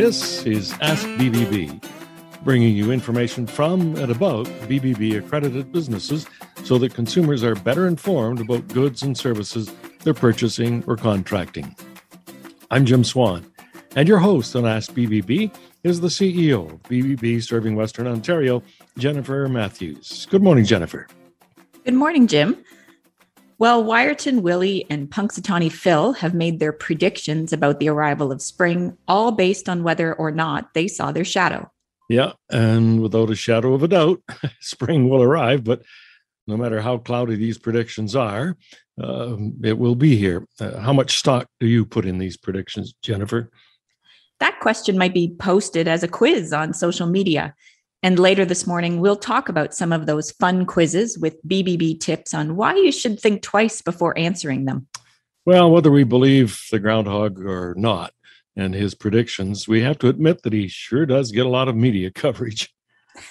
This 0.00 0.46
is 0.46 0.74
Ask 0.80 1.04
BBB, 1.18 1.82
bringing 2.44 2.72
you 2.76 2.92
information 2.92 3.48
from 3.48 3.96
and 3.96 4.12
about 4.12 4.46
BBB 4.68 5.18
accredited 5.18 5.72
businesses 5.72 6.24
so 6.62 6.78
that 6.78 6.94
consumers 6.94 7.42
are 7.42 7.56
better 7.56 7.88
informed 7.88 8.40
about 8.40 8.68
goods 8.68 9.02
and 9.02 9.18
services 9.18 9.74
they're 10.04 10.14
purchasing 10.14 10.84
or 10.86 10.96
contracting. 10.96 11.74
I'm 12.70 12.86
Jim 12.86 13.02
Swan, 13.02 13.44
and 13.96 14.06
your 14.06 14.18
host 14.18 14.54
on 14.54 14.66
Ask 14.66 14.92
BBB 14.92 15.52
is 15.82 16.00
the 16.00 16.06
CEO 16.06 16.74
of 16.74 16.82
BBB 16.84 17.42
Serving 17.42 17.74
Western 17.74 18.06
Ontario, 18.06 18.62
Jennifer 18.98 19.48
Matthews. 19.48 20.28
Good 20.30 20.44
morning, 20.44 20.64
Jennifer. 20.64 21.08
Good 21.84 21.94
morning, 21.94 22.28
Jim. 22.28 22.56
Well, 23.60 23.82
Wiarton 23.82 24.42
Willie 24.42 24.86
and 24.88 25.10
Punxsutawney 25.10 25.72
Phil 25.72 26.12
have 26.12 26.32
made 26.32 26.60
their 26.60 26.72
predictions 26.72 27.52
about 27.52 27.80
the 27.80 27.88
arrival 27.88 28.30
of 28.30 28.40
spring, 28.40 28.96
all 29.08 29.32
based 29.32 29.68
on 29.68 29.82
whether 29.82 30.14
or 30.14 30.30
not 30.30 30.74
they 30.74 30.86
saw 30.86 31.10
their 31.10 31.24
shadow. 31.24 31.68
Yeah, 32.08 32.32
and 32.50 33.02
without 33.02 33.30
a 33.30 33.34
shadow 33.34 33.74
of 33.74 33.82
a 33.82 33.88
doubt, 33.88 34.22
spring 34.60 35.08
will 35.08 35.22
arrive, 35.22 35.64
but 35.64 35.82
no 36.46 36.56
matter 36.56 36.80
how 36.80 36.98
cloudy 36.98 37.34
these 37.34 37.58
predictions 37.58 38.14
are, 38.14 38.56
uh, 39.02 39.36
it 39.64 39.76
will 39.76 39.96
be 39.96 40.16
here. 40.16 40.46
Uh, 40.60 40.78
how 40.78 40.92
much 40.92 41.18
stock 41.18 41.48
do 41.58 41.66
you 41.66 41.84
put 41.84 42.06
in 42.06 42.18
these 42.18 42.36
predictions, 42.36 42.94
Jennifer? 43.02 43.50
That 44.38 44.60
question 44.60 44.96
might 44.96 45.12
be 45.12 45.34
posted 45.38 45.88
as 45.88 46.04
a 46.04 46.08
quiz 46.08 46.52
on 46.52 46.72
social 46.72 47.08
media. 47.08 47.54
And 48.02 48.18
later 48.18 48.44
this 48.44 48.66
morning, 48.66 49.00
we'll 49.00 49.16
talk 49.16 49.48
about 49.48 49.74
some 49.74 49.92
of 49.92 50.06
those 50.06 50.30
fun 50.30 50.66
quizzes 50.66 51.18
with 51.18 51.44
BBB 51.46 51.98
tips 51.98 52.32
on 52.32 52.54
why 52.54 52.76
you 52.76 52.92
should 52.92 53.18
think 53.18 53.42
twice 53.42 53.82
before 53.82 54.16
answering 54.16 54.66
them. 54.66 54.86
Well, 55.44 55.70
whether 55.70 55.90
we 55.90 56.04
believe 56.04 56.62
the 56.70 56.78
groundhog 56.78 57.40
or 57.40 57.74
not 57.76 58.12
and 58.54 58.72
his 58.72 58.94
predictions, 58.94 59.66
we 59.66 59.82
have 59.82 59.98
to 59.98 60.08
admit 60.08 60.42
that 60.42 60.52
he 60.52 60.68
sure 60.68 61.06
does 61.06 61.32
get 61.32 61.46
a 61.46 61.48
lot 61.48 61.68
of 61.68 61.74
media 61.74 62.10
coverage. 62.14 62.72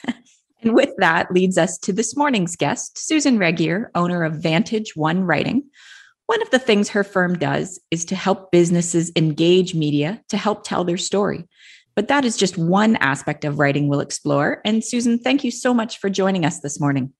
and 0.61 0.73
with 0.73 0.89
that 0.97 1.31
leads 1.31 1.57
us 1.57 1.77
to 1.79 1.93
this 1.93 2.17
morning's 2.17 2.57
guest, 2.57 2.97
Susan 2.97 3.37
Regier, 3.37 3.89
owner 3.95 4.23
of 4.23 4.35
Vantage 4.35 4.97
One 4.97 5.23
Writing. 5.23 5.63
One 6.25 6.41
of 6.41 6.49
the 6.49 6.59
things 6.59 6.89
her 6.89 7.05
firm 7.05 7.37
does 7.37 7.79
is 7.89 8.03
to 8.05 8.15
help 8.17 8.51
businesses 8.51 9.13
engage 9.15 9.73
media 9.73 10.21
to 10.27 10.35
help 10.35 10.65
tell 10.65 10.83
their 10.83 10.97
story. 10.97 11.47
But 11.97 12.09
that 12.09 12.25
is 12.25 12.37
just 12.37 12.59
one 12.59 12.95
aspect 12.97 13.43
of 13.43 13.57
writing 13.57 13.87
we'll 13.87 14.01
explore. 14.01 14.61
And 14.63 14.85
Susan, 14.85 15.17
thank 15.17 15.43
you 15.43 15.49
so 15.49 15.73
much 15.73 15.97
for 15.97 16.11
joining 16.11 16.45
us 16.45 16.59
this 16.59 16.79
morning. 16.79 17.11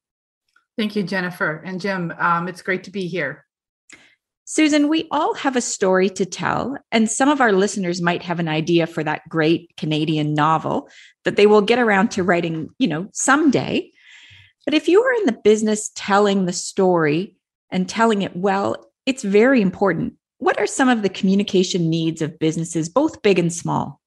Thank 0.77 0.95
you, 0.95 1.01
Jennifer. 1.01 1.63
And 1.65 1.81
Jim, 1.81 2.13
um, 2.19 2.47
it's 2.47 2.61
great 2.61 2.83
to 2.83 2.91
be 2.91 3.07
here. 3.07 3.43
Susan, 4.45 4.87
we 4.87 5.07
all 5.09 5.33
have 5.33 5.55
a 5.55 5.61
story 5.61 6.11
to 6.11 6.27
tell, 6.27 6.77
and 6.91 7.09
some 7.09 7.27
of 7.27 7.41
our 7.41 7.51
listeners 7.51 8.03
might 8.03 8.21
have 8.21 8.39
an 8.39 8.47
idea 8.47 8.85
for 8.85 9.03
that 9.03 9.27
great 9.27 9.75
Canadian 9.77 10.35
novel 10.35 10.89
that 11.25 11.37
they 11.37 11.47
will 11.47 11.61
get 11.61 11.79
around 11.79 12.11
to 12.11 12.21
writing, 12.21 12.69
you 12.77 12.87
know, 12.87 13.09
someday. 13.13 13.91
But 14.63 14.75
if 14.75 14.87
you 14.87 15.01
are 15.01 15.13
in 15.13 15.25
the 15.25 15.41
business 15.43 15.89
telling 15.95 16.45
the 16.45 16.53
story 16.53 17.35
and 17.71 17.89
telling 17.89 18.21
it 18.21 18.35
well, 18.35 18.91
it's 19.07 19.23
very 19.23 19.59
important. 19.59 20.13
What 20.37 20.59
are 20.59 20.67
some 20.67 20.87
of 20.87 21.01
the 21.01 21.09
communication 21.09 21.89
needs 21.89 22.21
of 22.21 22.37
businesses, 22.37 22.89
both 22.89 23.23
big 23.23 23.39
and 23.39 23.51
small? 23.51 23.99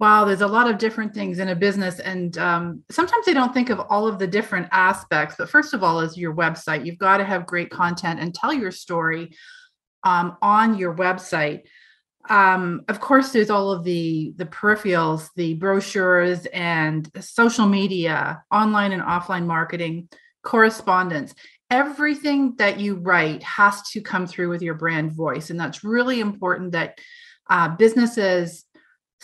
Wow, 0.00 0.24
there's 0.24 0.40
a 0.40 0.46
lot 0.48 0.68
of 0.68 0.78
different 0.78 1.14
things 1.14 1.38
in 1.38 1.48
a 1.48 1.54
business, 1.54 2.00
and 2.00 2.36
um, 2.36 2.82
sometimes 2.90 3.26
they 3.26 3.32
don't 3.32 3.54
think 3.54 3.70
of 3.70 3.78
all 3.78 4.08
of 4.08 4.18
the 4.18 4.26
different 4.26 4.66
aspects. 4.72 5.36
But 5.38 5.48
first 5.48 5.72
of 5.72 5.84
all, 5.84 6.00
is 6.00 6.18
your 6.18 6.34
website. 6.34 6.84
You've 6.84 6.98
got 6.98 7.18
to 7.18 7.24
have 7.24 7.46
great 7.46 7.70
content 7.70 8.18
and 8.18 8.34
tell 8.34 8.52
your 8.52 8.72
story 8.72 9.36
um, 10.02 10.36
on 10.42 10.76
your 10.78 10.94
website. 10.94 11.62
Um, 12.28 12.82
of 12.88 13.00
course, 13.00 13.30
there's 13.30 13.50
all 13.50 13.70
of 13.70 13.84
the 13.84 14.34
the 14.36 14.46
peripherals, 14.46 15.28
the 15.36 15.54
brochures, 15.54 16.46
and 16.46 17.08
social 17.20 17.66
media, 17.66 18.42
online 18.50 18.92
and 18.92 19.02
offline 19.02 19.46
marketing, 19.46 20.08
correspondence. 20.42 21.34
Everything 21.70 22.56
that 22.56 22.80
you 22.80 22.96
write 22.96 23.42
has 23.42 23.82
to 23.90 24.00
come 24.00 24.26
through 24.26 24.48
with 24.48 24.62
your 24.62 24.74
brand 24.74 25.12
voice, 25.12 25.50
and 25.50 25.60
that's 25.60 25.84
really 25.84 26.18
important. 26.18 26.72
That 26.72 26.98
uh, 27.48 27.68
businesses 27.76 28.64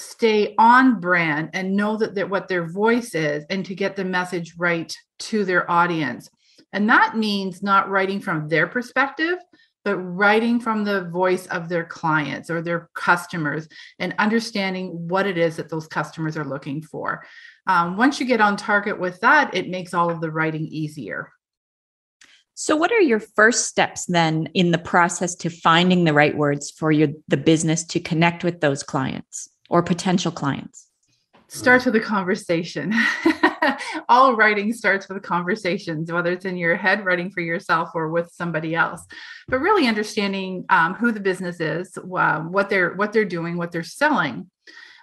stay 0.00 0.54
on 0.58 1.00
brand 1.00 1.50
and 1.52 1.76
know 1.76 1.96
that, 1.96 2.14
that 2.14 2.30
what 2.30 2.48
their 2.48 2.66
voice 2.66 3.14
is 3.14 3.44
and 3.50 3.64
to 3.66 3.74
get 3.74 3.96
the 3.96 4.04
message 4.04 4.54
right 4.56 4.94
to 5.18 5.44
their 5.44 5.70
audience. 5.70 6.30
And 6.72 6.88
that 6.88 7.16
means 7.16 7.62
not 7.62 7.88
writing 7.88 8.20
from 8.20 8.48
their 8.48 8.66
perspective, 8.66 9.38
but 9.84 9.96
writing 9.96 10.60
from 10.60 10.84
the 10.84 11.04
voice 11.08 11.46
of 11.46 11.68
their 11.68 11.84
clients 11.84 12.50
or 12.50 12.60
their 12.62 12.90
customers 12.94 13.66
and 13.98 14.14
understanding 14.18 15.08
what 15.08 15.26
it 15.26 15.38
is 15.38 15.56
that 15.56 15.70
those 15.70 15.86
customers 15.86 16.36
are 16.36 16.44
looking 16.44 16.82
for. 16.82 17.24
Um, 17.66 17.96
once 17.96 18.20
you 18.20 18.26
get 18.26 18.40
on 18.40 18.56
target 18.56 18.98
with 18.98 19.20
that, 19.20 19.54
it 19.54 19.68
makes 19.68 19.94
all 19.94 20.10
of 20.10 20.20
the 20.20 20.30
writing 20.30 20.66
easier. 20.66 21.32
So, 22.54 22.76
what 22.76 22.92
are 22.92 23.00
your 23.00 23.20
first 23.20 23.68
steps 23.68 24.04
then 24.04 24.48
in 24.52 24.70
the 24.70 24.78
process 24.78 25.34
to 25.36 25.48
finding 25.48 26.04
the 26.04 26.12
right 26.12 26.36
words 26.36 26.70
for 26.70 26.92
your 26.92 27.08
the 27.26 27.38
business 27.38 27.84
to 27.84 28.00
connect 28.00 28.44
with 28.44 28.60
those 28.60 28.82
clients? 28.82 29.48
Or 29.70 29.82
potential 29.82 30.30
clients? 30.30 30.88
Starts 31.48 31.84
with 31.86 31.96
a 31.96 32.00
conversation. 32.00 32.92
All 34.08 34.36
writing 34.36 34.72
starts 34.72 35.08
with 35.08 35.22
conversations, 35.22 36.12
whether 36.12 36.30
it's 36.32 36.44
in 36.44 36.56
your 36.56 36.76
head 36.76 37.04
writing 37.04 37.30
for 37.30 37.40
yourself 37.40 37.90
or 37.94 38.08
with 38.08 38.30
somebody 38.32 38.74
else. 38.74 39.04
But 39.48 39.60
really 39.60 39.88
understanding 39.88 40.64
um, 40.68 40.94
who 40.94 41.10
the 41.10 41.20
business 41.20 41.60
is, 41.60 41.96
uh, 41.98 42.40
what 42.40 42.70
they're 42.70 42.94
what 42.94 43.12
they're 43.12 43.24
doing, 43.24 43.56
what 43.56 43.72
they're 43.72 43.82
selling, 43.82 44.48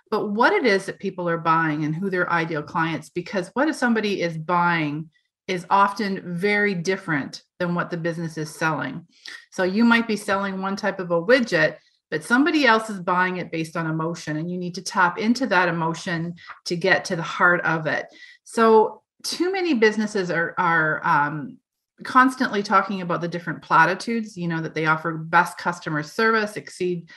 but 0.09 0.29
what 0.29 0.53
it 0.53 0.65
is 0.65 0.85
that 0.85 0.99
people 0.99 1.27
are 1.27 1.37
buying 1.37 1.83
and 1.83 1.93
who 1.93 2.09
their 2.09 2.31
ideal 2.31 2.63
clients. 2.63 3.09
Because 3.09 3.49
what 3.53 3.67
if 3.67 3.75
somebody 3.75 4.21
is 4.21 4.37
buying 4.37 5.09
is 5.47 5.65
often 5.69 6.21
very 6.35 6.75
different 6.75 7.43
than 7.59 7.73
what 7.73 7.89
the 7.89 7.97
business 7.97 8.37
is 8.37 8.53
selling. 8.53 9.05
So 9.51 9.63
you 9.63 9.85
might 9.85 10.07
be 10.07 10.15
selling 10.15 10.61
one 10.61 10.75
type 10.75 10.99
of 10.99 11.11
a 11.11 11.21
widget 11.21 11.77
but 12.09 12.23
somebody 12.23 12.65
else 12.65 12.89
is 12.89 12.99
buying 12.99 13.37
it 13.37 13.51
based 13.51 13.75
on 13.75 13.89
emotion 13.89 14.37
and 14.37 14.49
you 14.49 14.57
need 14.57 14.75
to 14.75 14.81
tap 14.81 15.17
into 15.17 15.45
that 15.47 15.69
emotion 15.69 16.35
to 16.65 16.75
get 16.75 17.05
to 17.05 17.15
the 17.15 17.21
heart 17.21 17.61
of 17.61 17.85
it. 17.87 18.07
So 18.43 19.01
too 19.23 19.51
many 19.51 19.73
businesses 19.73 20.31
are 20.31 20.53
are 20.57 21.05
um, 21.05 21.57
constantly 22.03 22.63
talking 22.63 23.01
about 23.01 23.21
the 23.21 23.27
different 23.27 23.61
platitudes 23.61 24.37
you 24.37 24.47
know 24.47 24.61
that 24.61 24.75
they 24.75 24.85
offer 24.85 25.13
best 25.13 25.57
customer 25.57 26.03
service 26.03 26.55
exceed 26.55 27.09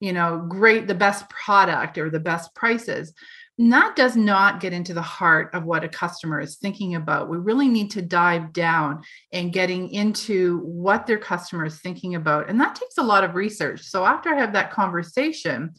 you 0.00 0.12
know 0.12 0.46
great 0.48 0.86
the 0.86 0.94
best 0.94 1.28
product 1.28 1.98
or 1.98 2.08
the 2.08 2.20
best 2.20 2.54
prices 2.54 3.12
that 3.58 3.96
does 3.96 4.16
not 4.16 4.60
get 4.60 4.72
into 4.72 4.94
the 4.94 5.02
heart 5.02 5.52
of 5.52 5.64
what 5.64 5.82
a 5.82 5.88
customer 5.88 6.40
is 6.40 6.56
thinking 6.56 6.94
about. 6.94 7.28
We 7.28 7.38
really 7.38 7.66
need 7.68 7.90
to 7.92 8.02
dive 8.02 8.52
down 8.52 9.02
and 9.32 9.52
getting 9.52 9.90
into 9.90 10.60
what 10.60 11.06
their 11.06 11.18
customer 11.18 11.66
is 11.66 11.80
thinking 11.80 12.14
about. 12.14 12.48
And 12.48 12.60
that 12.60 12.76
takes 12.76 12.98
a 12.98 13.02
lot 13.02 13.24
of 13.24 13.34
research. 13.34 13.82
So 13.82 14.04
after 14.04 14.32
I 14.32 14.38
have 14.38 14.52
that 14.52 14.70
conversation, 14.70 15.74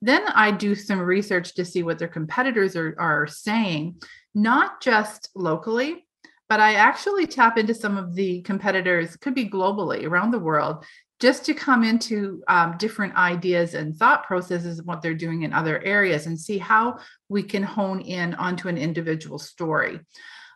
then 0.00 0.26
I 0.28 0.52
do 0.52 0.74
some 0.74 1.00
research 1.00 1.54
to 1.54 1.64
see 1.64 1.82
what 1.82 1.98
their 1.98 2.08
competitors 2.08 2.76
are, 2.76 2.94
are 2.98 3.26
saying, 3.26 4.00
not 4.34 4.80
just 4.80 5.28
locally, 5.34 6.06
but 6.48 6.60
I 6.60 6.74
actually 6.74 7.26
tap 7.26 7.58
into 7.58 7.74
some 7.74 7.98
of 7.98 8.14
the 8.14 8.40
competitors, 8.42 9.16
could 9.16 9.34
be 9.34 9.50
globally 9.50 10.06
around 10.06 10.30
the 10.30 10.38
world, 10.38 10.86
just 11.20 11.44
to 11.46 11.54
come 11.54 11.82
into 11.82 12.42
um, 12.46 12.76
different 12.78 13.14
ideas 13.16 13.74
and 13.74 13.96
thought 13.96 14.26
processes 14.26 14.78
of 14.78 14.86
what 14.86 15.02
they're 15.02 15.14
doing 15.14 15.42
in 15.42 15.52
other 15.52 15.82
areas 15.82 16.26
and 16.26 16.38
see 16.38 16.58
how 16.58 16.98
we 17.28 17.42
can 17.42 17.62
hone 17.62 18.00
in 18.00 18.34
onto 18.34 18.68
an 18.68 18.78
individual 18.78 19.38
story. 19.38 20.00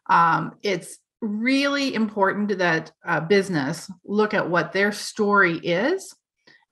Um, 0.08 0.56
it's 0.62 0.98
really 1.20 1.94
important 1.94 2.58
that 2.58 2.92
a 3.04 3.20
business 3.20 3.90
look 4.04 4.34
at 4.34 4.48
what 4.48 4.72
their 4.72 4.92
story 4.92 5.58
is 5.58 6.14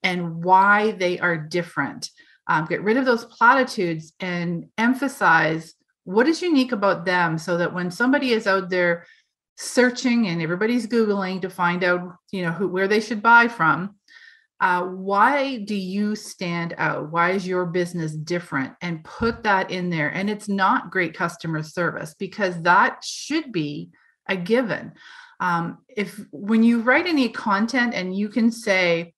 and 0.02 0.42
why 0.42 0.92
they 0.92 1.18
are 1.18 1.36
different. 1.36 2.10
Um, 2.46 2.66
get 2.66 2.82
rid 2.82 2.96
of 2.96 3.04
those 3.04 3.24
platitudes 3.24 4.12
and 4.20 4.66
emphasize 4.78 5.74
what 6.04 6.26
is 6.26 6.42
unique 6.42 6.72
about 6.72 7.04
them 7.04 7.38
so 7.38 7.58
that 7.58 7.72
when 7.72 7.90
somebody 7.90 8.32
is 8.32 8.46
out 8.46 8.70
there 8.70 9.06
searching 9.62 10.28
and 10.28 10.40
everybody's 10.40 10.86
googling 10.86 11.40
to 11.42 11.50
find 11.50 11.84
out 11.84 12.16
you 12.32 12.42
know 12.42 12.50
who 12.50 12.66
where 12.66 12.88
they 12.88 13.00
should 13.00 13.22
buy 13.22 13.46
from 13.46 13.94
uh, 14.60 14.82
why 14.82 15.56
do 15.56 15.74
you 15.74 16.14
stand 16.14 16.74
out? 16.76 17.10
Why 17.10 17.30
is 17.30 17.46
your 17.46 17.64
business 17.64 18.12
different? 18.12 18.74
And 18.82 19.02
put 19.02 19.42
that 19.44 19.70
in 19.70 19.88
there. 19.88 20.10
And 20.10 20.28
it's 20.28 20.50
not 20.50 20.90
great 20.90 21.14
customer 21.14 21.62
service 21.62 22.14
because 22.18 22.60
that 22.62 23.02
should 23.02 23.52
be 23.52 23.88
a 24.28 24.36
given. 24.36 24.92
Um, 25.40 25.78
if 25.88 26.20
when 26.30 26.62
you 26.62 26.82
write 26.82 27.06
any 27.06 27.30
content 27.30 27.94
and 27.94 28.14
you 28.14 28.28
can 28.28 28.52
say 28.52 29.14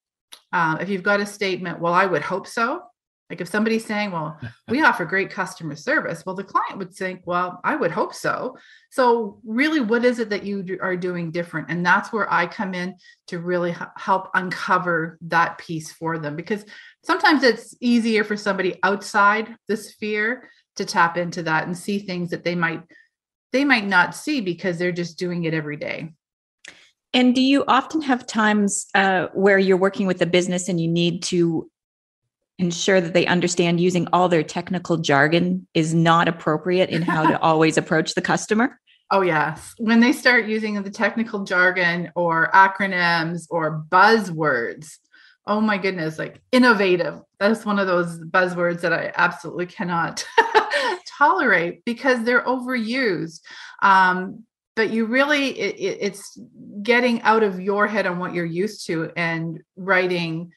uh, 0.53 0.79
if 0.81 0.89
you've 0.89 1.03
got 1.03 1.21
a 1.21 1.27
statement 1.27 1.81
well 1.81 1.93
i 1.93 2.06
would 2.06 2.23
hope 2.23 2.47
so 2.47 2.83
Like 3.32 3.40
if 3.40 3.49
somebody's 3.49 3.87
saying, 3.87 4.11
well, 4.11 4.38
we 4.69 4.82
offer 4.82 5.06
great 5.06 5.31
customer 5.31 5.75
service, 5.75 6.26
well, 6.26 6.34
the 6.34 6.44
client 6.44 6.76
would 6.76 6.93
think, 6.93 7.23
well, 7.25 7.61
I 7.64 7.76
would 7.76 7.90
hope 7.90 8.12
so. 8.12 8.58
So, 8.90 9.40
really, 9.43 9.81
what 9.81 10.05
is 10.05 10.19
it 10.19 10.29
that 10.29 10.43
you 10.43 10.79
are 10.82 10.99
doing 10.99 11.31
different? 11.31 11.70
And 11.70 11.84
that's 11.84 12.12
where 12.12 12.31
I 12.31 12.46
come 12.46 12.75
in 12.75 12.94
to 13.29 13.38
really 13.38 13.75
help 13.96 14.29
uncover 14.34 15.17
that 15.23 15.56
piece 15.56 15.90
for 15.90 16.19
them 16.19 16.37
because 16.37 16.67
sometimes 17.05 17.43
it's 17.43 17.75
easier 17.81 18.23
for 18.23 18.37
somebody 18.37 18.79
outside 18.82 19.56
the 19.67 19.79
sphere 19.79 20.50
to 20.76 20.84
tap 20.84 21.17
into 21.17 21.43
that 21.44 21.67
and 21.67 21.75
see 21.75 22.00
things 22.00 22.29
that 22.32 22.44
they 22.44 22.55
might 22.55 22.82
they 23.50 23.64
might 23.64 23.87
not 23.87 24.14
see 24.14 24.43
because 24.43 24.76
they're 24.76 24.93
just 24.93 25.19
doing 25.19 25.44
it 25.44 25.55
every 25.55 25.79
day 25.79 26.12
and 27.14 27.34
do 27.34 27.43
you 27.43 27.64
often 27.69 28.00
have 28.00 28.26
times 28.26 28.87
uh, 28.94 29.29
where 29.34 29.58
you're 29.58 29.76
working 29.76 30.06
with 30.06 30.23
a 30.23 30.26
business 30.26 30.69
and 30.69 30.81
you 30.81 30.88
need 30.88 31.23
to 31.25 31.70
ensure 32.62 33.00
that 33.00 33.12
they 33.12 33.26
understand 33.26 33.81
using 33.81 34.06
all 34.12 34.29
their 34.29 34.43
technical 34.43 34.97
jargon 34.97 35.67
is 35.75 35.93
not 35.93 36.29
appropriate 36.29 36.91
in 36.91 37.03
how 37.03 37.26
to 37.26 37.38
always 37.41 37.76
approach 37.76 38.14
the 38.14 38.23
customer? 38.23 38.79
Oh, 39.11 39.20
yes. 39.20 39.75
When 39.79 40.00
they 40.00 40.12
start 40.12 40.47
using 40.47 40.82
the 40.82 40.91
technical 40.91 41.44
jargon 41.44 42.11
or 42.14 42.50
acronyms 42.55 43.47
or 43.50 43.85
buzzwords, 43.91 44.87
oh 45.47 45.61
my 45.61 45.76
goodness, 45.76 46.19
like 46.19 46.41
innovative. 46.53 47.20
That's 47.38 47.67
one 47.67 47.79
of 47.79 47.87
those 47.87 48.19
buzzwords 48.19 48.81
that 48.82 48.93
I 48.93 49.12
absolutely 49.17 49.67
cannot 49.67 50.25
tolerate 51.19 51.85
because 51.85 52.25
they're 52.25 52.44
overused. 52.44 53.41
Um, 53.82 54.44
but 54.76 54.91
you 54.91 55.05
really 55.05 55.49
it, 55.58 55.76
it, 55.79 55.99
it's 56.00 56.38
getting 56.82 57.20
out 57.23 57.43
of 57.43 57.61
your 57.61 57.87
head 57.87 58.06
on 58.06 58.19
what 58.19 58.32
you're 58.32 58.44
used 58.47 58.87
to 58.87 59.11
and 59.17 59.61
writing 59.76 60.53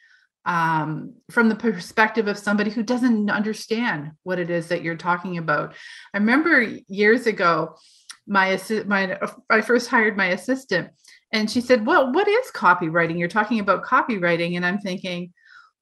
um, 0.46 1.14
from 1.32 1.50
the 1.50 1.56
perspective 1.56 2.28
of 2.28 2.38
somebody 2.38 2.70
who 2.70 2.84
doesn't 2.84 3.30
understand 3.30 4.12
what 4.24 4.40
it 4.40 4.50
is 4.50 4.68
that 4.68 4.84
you're 4.84 4.96
talking 4.96 5.38
about. 5.38 5.74
I 6.14 6.18
remember 6.18 6.62
years 6.88 7.28
ago 7.28 7.76
my 8.28 8.60
my 8.88 9.20
i 9.52 9.62
first 9.62 9.88
hired 9.88 10.18
my 10.18 10.28
assistant 10.28 10.90
and 11.32 11.50
she 11.50 11.62
said 11.62 11.86
well 11.86 12.12
what 12.12 12.28
is 12.28 12.52
copywriting? 12.52 13.20
You're 13.20 13.28
talking 13.28 13.60
about 13.60 13.86
copywriting. 13.86 14.56
And 14.56 14.66
i'm 14.66 14.80
thinking 14.80 15.32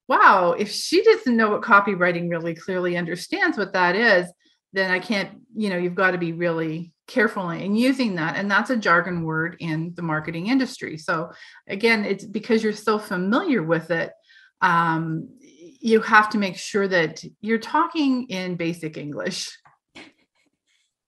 wow 0.10 0.52
if 0.52 0.70
she 0.70 1.02
doesn't 1.04 1.38
know 1.38 1.50
what 1.50 1.62
copywriting 1.62 2.30
really 2.30 2.54
clearly 2.54 2.98
understands 2.98 3.58
what 3.58 3.74
that 3.74 3.96
is 3.96 4.30
then 4.74 4.92
i 4.92 5.00
can't 5.00 5.30
you 5.56 5.70
know 5.70 5.78
you've 5.78 5.96
got 5.96 6.12
to 6.12 6.18
be 6.18 6.34
really 6.34 6.94
carefully 7.08 7.64
in 7.64 7.76
using 7.76 8.16
that. 8.16 8.38
And 8.38 8.50
that's 8.50 8.70
a 8.70 8.78
jargon 8.78 9.24
word 9.24 9.58
in 9.60 9.94
the 9.96 10.02
marketing 10.02 10.48
industry. 10.48 10.98
So 10.98 11.32
again 11.68 12.06
it's 12.06 12.26
because 12.26 12.64
you're 12.64 12.74
so 12.74 12.98
familiar 12.98 13.64
with 13.64 13.92
it 13.92 14.12
um, 14.64 15.30
you 15.80 16.00
have 16.02 16.30
to 16.30 16.38
make 16.38 16.58
sure 16.58 16.88
that 16.88 17.24
you're 17.42 17.60
talking 17.60 18.28
in 18.30 18.56
basic 18.56 18.98
english 18.98 19.56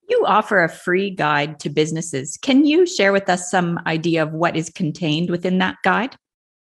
you 0.08 0.24
offer 0.28 0.64
a 0.64 0.70
free 0.70 1.10
guide 1.10 1.60
to 1.60 1.70
businesses 1.70 2.38
can 2.42 2.66
you 2.66 2.86
share 2.86 3.12
with 3.12 3.30
us 3.30 3.50
some 3.50 3.80
idea 3.88 4.22
of 4.22 4.34
what 4.34 4.56
is 4.56 4.70
contained 4.70 5.32
within 5.32 5.58
that 5.58 5.78
guide 5.84 6.16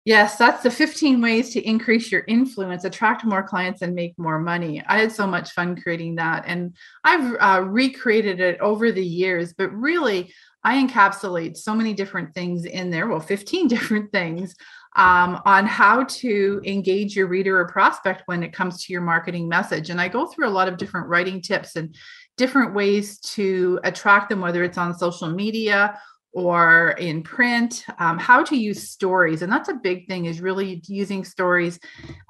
Yes, 0.08 0.38
that's 0.38 0.64
the 0.64 0.72
15 0.72 1.20
ways 1.20 1.50
to 1.50 1.62
increase 1.68 2.14
your 2.14 2.24
influence, 2.30 2.86
attract 2.86 3.26
more 3.26 3.44
clients, 3.44 3.82
and 3.82 3.94
make 3.94 4.18
more 4.18 4.40
money. 4.40 4.82
I 4.88 5.00
had 5.00 5.12
so 5.12 5.28
much 5.28 5.52
fun 5.52 5.76
creating 5.76 6.16
that. 6.16 6.46
And 6.48 6.78
I've 7.04 7.36
uh, 7.42 7.64
recreated 7.66 8.40
it 8.40 8.58
over 8.62 8.90
the 8.94 9.06
years, 9.06 9.52
but 9.52 9.70
really, 9.74 10.34
I 10.64 10.84
encapsulate 10.84 11.58
so 11.58 11.74
many 11.74 11.94
different 11.94 12.34
things 12.34 12.66
in 12.66 12.90
there 12.90 13.08
well, 13.08 13.20
15 13.20 13.68
different 13.70 14.12
things 14.12 14.56
um, 14.96 15.40
on 15.46 15.66
how 15.66 16.04
to 16.04 16.62
engage 16.66 17.16
your 17.16 17.28
reader 17.28 17.60
or 17.60 17.68
prospect 17.68 18.24
when 18.26 18.44
it 18.44 18.52
comes 18.52 18.84
to 18.84 18.94
your 18.94 19.02
marketing 19.02 19.48
message. 19.48 19.90
And 19.90 20.02
I 20.02 20.08
go 20.08 20.26
through 20.26 20.48
a 20.48 20.50
lot 20.50 20.68
of 20.68 20.78
different 20.78 21.08
writing 21.08 21.42
tips 21.42 21.76
and 21.76 21.96
different 22.36 22.74
ways 22.74 23.20
to 23.20 23.80
attract 23.84 24.30
them, 24.30 24.42
whether 24.42 24.64
it's 24.64 24.78
on 24.78 24.98
social 24.98 25.30
media 25.30 26.00
or 26.34 26.92
in 27.00 27.24
print 27.24 27.86
um, 28.00 28.18
how 28.18 28.44
to 28.44 28.56
use 28.56 28.90
stories. 28.90 29.42
And 29.42 29.52
that's 29.52 29.70
a 29.70 29.76
big 29.76 30.08
thing 30.08 30.26
is 30.26 30.42
really 30.42 30.82
using 30.88 31.24
stories 31.24 31.80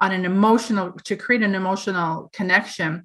on 0.00 0.12
an 0.12 0.24
emotional 0.24 0.92
to 1.04 1.16
create 1.16 1.42
an 1.42 1.54
emotional 1.54 2.30
connection. 2.32 3.04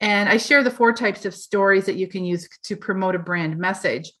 And 0.00 0.28
i 0.28 0.36
share 0.36 0.64
the 0.64 0.70
four 0.70 0.92
types 0.92 1.24
of 1.24 1.34
stories 1.34 1.86
that 1.86 1.94
you 1.94 2.08
can 2.08 2.24
use 2.24 2.48
to 2.64 2.76
promote 2.76 3.14
a 3.14 3.20
brand 3.20 3.56
message 3.56 4.12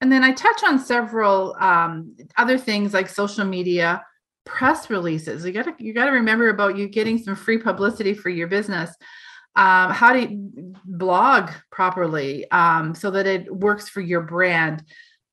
and 0.00 0.10
then 0.12 0.22
i 0.22 0.32
touch 0.32 0.62
on 0.64 0.78
several 0.78 1.56
um, 1.60 2.16
other 2.36 2.58
things 2.58 2.94
like 2.94 3.08
social 3.08 3.44
media 3.44 4.02
press 4.48 4.88
releases. 4.90 5.44
You 5.44 5.52
got 5.52 5.66
to 5.66 5.74
you 5.78 5.92
got 5.92 6.06
to 6.06 6.12
remember 6.12 6.48
about 6.48 6.76
you 6.76 6.88
getting 6.88 7.18
some 7.18 7.36
free 7.36 7.58
publicity 7.58 8.14
for 8.14 8.30
your 8.30 8.48
business. 8.48 8.90
Um, 9.54 9.90
how 9.90 10.12
to 10.12 10.28
blog 10.84 11.50
properly 11.70 12.50
um, 12.50 12.94
so 12.94 13.10
that 13.10 13.26
it 13.26 13.54
works 13.54 13.88
for 13.88 14.00
your 14.00 14.22
brand? 14.22 14.82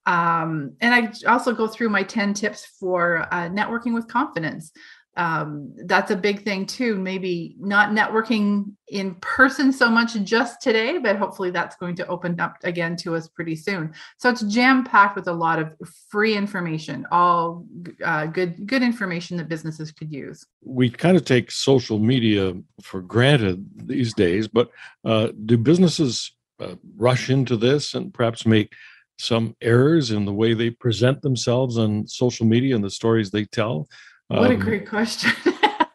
Um, 0.06 0.74
and 0.82 0.94
I 0.94 1.32
also 1.32 1.54
go 1.54 1.68
through 1.68 1.90
my 1.90 2.04
10 2.04 2.34
tips 2.34 2.66
for 2.80 3.28
uh, 3.32 3.50
networking 3.50 3.94
with 3.94 4.08
confidence. 4.08 4.72
Um, 5.18 5.74
that's 5.86 6.12
a 6.12 6.16
big 6.16 6.44
thing 6.44 6.66
too. 6.66 6.96
Maybe 6.96 7.56
not 7.58 7.92
networking 7.92 8.74
in 8.90 9.16
person 9.16 9.72
so 9.72 9.90
much 9.90 10.14
just 10.24 10.62
today, 10.62 10.98
but 10.98 11.16
hopefully 11.16 11.52
that's 11.52 11.78
going 11.78 11.96
to 11.96 12.08
open 12.08 12.40
up 12.40 12.58
again 12.64 12.96
to 12.98 13.16
us 13.16 13.28
pretty 13.30 13.56
soon. 13.56 13.94
So 14.18 14.30
it's 14.30 14.42
jam 14.42 14.84
packed 14.84 15.16
with 15.16 15.28
a 15.28 15.34
lot 15.34 15.60
of 15.60 15.74
free 16.10 16.36
information, 16.36 17.06
all 17.12 17.66
uh, 18.04 18.26
good 18.26 18.68
good 18.68 18.84
information 18.84 19.38
that 19.38 19.48
businesses 19.48 19.92
could 19.92 20.12
use. 20.12 20.46
We 20.62 20.90
kind 20.90 21.16
of 21.16 21.24
take 21.24 21.50
social 21.50 21.98
media 21.98 22.54
for 22.82 23.02
granted 23.02 23.66
these 23.88 24.14
days, 24.14 24.48
but 24.48 24.70
uh, 25.06 25.30
do 25.46 25.58
businesses 25.58 26.36
uh, 26.60 26.76
rush 26.98 27.30
into 27.30 27.56
this 27.56 27.94
and 27.94 28.14
perhaps 28.14 28.46
make 28.46 28.74
some 29.18 29.56
errors 29.62 30.12
in 30.12 30.26
the 30.26 30.34
way 30.34 30.54
they 30.54 30.70
present 30.70 31.22
themselves 31.22 31.78
on 31.78 32.06
social 32.06 32.46
media 32.46 32.76
and 32.76 32.84
the 32.84 32.90
stories 32.90 33.32
they 33.32 33.46
tell? 33.46 33.88
What 34.28 34.52
um, 34.52 34.52
a 34.52 34.56
great 34.56 34.90
question. 34.90 35.32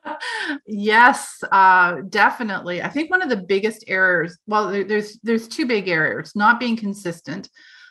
yes, 0.66 1.42
uh, 1.50 2.02
definitely. 2.08 2.82
I 2.82 2.88
think 2.88 3.10
one 3.10 3.22
of 3.22 3.28
the 3.28 3.36
biggest 3.36 3.84
errors, 3.88 4.38
well, 4.46 4.68
there's 4.68 5.18
there's 5.22 5.48
two 5.48 5.66
big 5.66 5.88
errors: 5.88 6.32
not 6.36 6.60
being 6.60 6.76
consistent, 6.76 7.48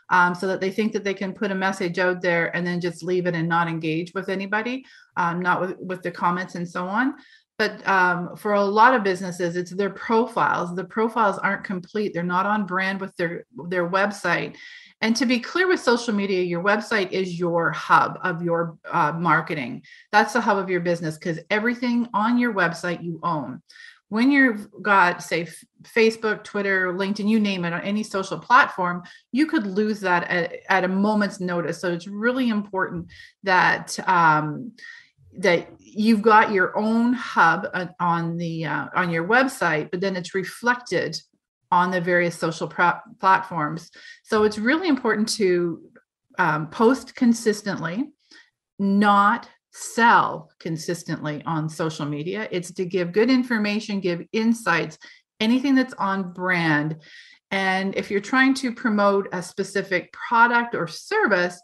um, 0.09 0.33
so 0.33 0.47
that 0.47 0.61
they 0.61 0.71
think 0.71 0.93
that 0.93 1.03
they 1.03 1.13
can 1.13 1.33
put 1.33 1.51
a 1.51 1.55
message 1.55 1.99
out 1.99 2.21
there 2.21 2.55
and 2.55 2.65
then 2.65 2.79
just 2.79 3.03
leave 3.03 3.27
it 3.27 3.35
and 3.35 3.49
not 3.49 3.67
engage 3.67 4.13
with 4.13 4.29
anybody, 4.29 4.85
um, 5.17 5.41
not 5.41 5.59
with 5.59 5.75
with 5.79 6.01
the 6.03 6.11
comments 6.11 6.55
and 6.55 6.67
so 6.67 6.87
on. 6.87 7.15
But 7.57 7.85
um, 7.85 8.37
for 8.37 8.53
a 8.53 8.63
lot 8.63 8.93
of 8.93 9.03
businesses, 9.03 9.57
it's 9.57 9.75
their 9.75 9.89
profiles. 9.89 10.73
The 10.73 10.85
profiles 10.85 11.37
aren't 11.37 11.65
complete; 11.65 12.13
they're 12.13 12.23
not 12.23 12.45
on 12.45 12.65
brand 12.65 13.01
with 13.01 13.13
their 13.17 13.45
their 13.67 13.89
website, 13.89 14.55
and 15.01 15.15
to 15.15 15.25
be 15.25 15.39
clear 15.39 15.67
with 15.67 15.79
social 15.79 16.13
media, 16.13 16.43
your 16.43 16.63
website 16.63 17.11
is 17.11 17.39
your 17.39 17.71
hub 17.71 18.19
of 18.21 18.41
your 18.41 18.77
uh, 18.91 19.13
marketing. 19.13 19.83
That's 20.11 20.33
the 20.33 20.41
hub 20.41 20.57
of 20.57 20.69
your 20.69 20.81
business 20.81 21.17
because 21.17 21.39
everything 21.49 22.09
on 22.13 22.37
your 22.37 22.53
website 22.53 23.03
you 23.03 23.19
own. 23.23 23.61
When 24.09 24.31
you've 24.31 24.67
got, 24.81 25.21
say, 25.21 25.47
Facebook, 25.83 26.43
Twitter, 26.43 26.91
LinkedIn, 26.93 27.29
you 27.29 27.39
name 27.39 27.63
it, 27.63 27.73
on 27.73 27.81
any 27.81 28.01
social 28.03 28.39
platform, 28.39 29.03
you 29.31 29.45
could 29.45 29.67
lose 29.67 29.99
that 29.99 30.27
at, 30.27 30.51
at 30.67 30.83
a 30.83 30.87
moment's 30.87 31.39
notice. 31.39 31.79
So 31.79 31.93
it's 31.93 32.07
really 32.07 32.49
important 32.49 33.07
that 33.43 33.97
um, 34.09 34.71
that 35.37 35.69
you've 35.79 36.23
got 36.23 36.51
your 36.51 36.75
own 36.77 37.13
hub 37.13 37.67
on 37.99 38.35
the 38.37 38.65
uh, 38.65 38.87
on 38.95 39.11
your 39.11 39.27
website, 39.27 39.91
but 39.91 40.01
then 40.01 40.15
it's 40.15 40.33
reflected 40.33 41.21
on 41.71 41.91
the 41.91 42.01
various 42.01 42.37
social 42.37 42.67
pro- 42.67 42.99
platforms. 43.19 43.91
So 44.23 44.43
it's 44.43 44.57
really 44.57 44.87
important 44.87 45.29
to 45.29 45.81
um, 46.37 46.69
post 46.69 47.15
consistently, 47.15 48.09
not 48.79 49.49
sell 49.71 50.49
consistently 50.59 51.43
on 51.45 51.69
social 51.69 52.05
media. 52.05 52.47
It's 52.51 52.71
to 52.73 52.85
give 52.85 53.11
good 53.11 53.29
information, 53.29 53.99
give 53.99 54.25
insights, 54.31 54.97
anything 55.39 55.75
that's 55.75 55.93
on 55.93 56.33
brand. 56.33 56.97
And 57.51 57.95
if 57.95 58.11
you're 58.11 58.19
trying 58.19 58.53
to 58.55 58.73
promote 58.73 59.29
a 59.31 59.41
specific 59.41 60.11
product 60.13 60.75
or 60.75 60.87
service, 60.87 61.59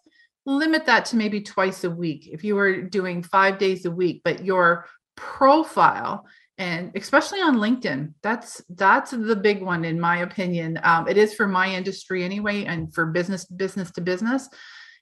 limit 0.46 0.86
that 0.86 1.06
to 1.06 1.16
maybe 1.16 1.42
twice 1.42 1.84
a 1.84 1.90
week. 1.90 2.30
If 2.32 2.44
you 2.44 2.56
were 2.56 2.82
doing 2.82 3.24
five 3.24 3.58
days 3.58 3.86
a 3.86 3.92
week, 3.92 4.22
but 4.24 4.46
your 4.46 4.88
profile 5.16 6.26
and 6.58 6.92
especially 6.96 7.40
on 7.42 7.58
linkedin. 7.58 8.14
That's 8.22 8.62
that's 8.70 9.12
the 9.12 9.36
big 9.36 9.62
one 9.62 9.84
in 9.84 10.00
my 10.00 10.18
opinion. 10.18 10.80
Um, 10.84 11.08
it 11.08 11.18
is 11.18 11.34
for 11.34 11.48
my 11.48 11.74
industry 11.74 12.24
anyway 12.24 12.66
and 12.66 12.94
for 12.94 13.06
business 13.08 13.46
business 13.46 13.92
to 13.92 14.02
business. 14.02 14.50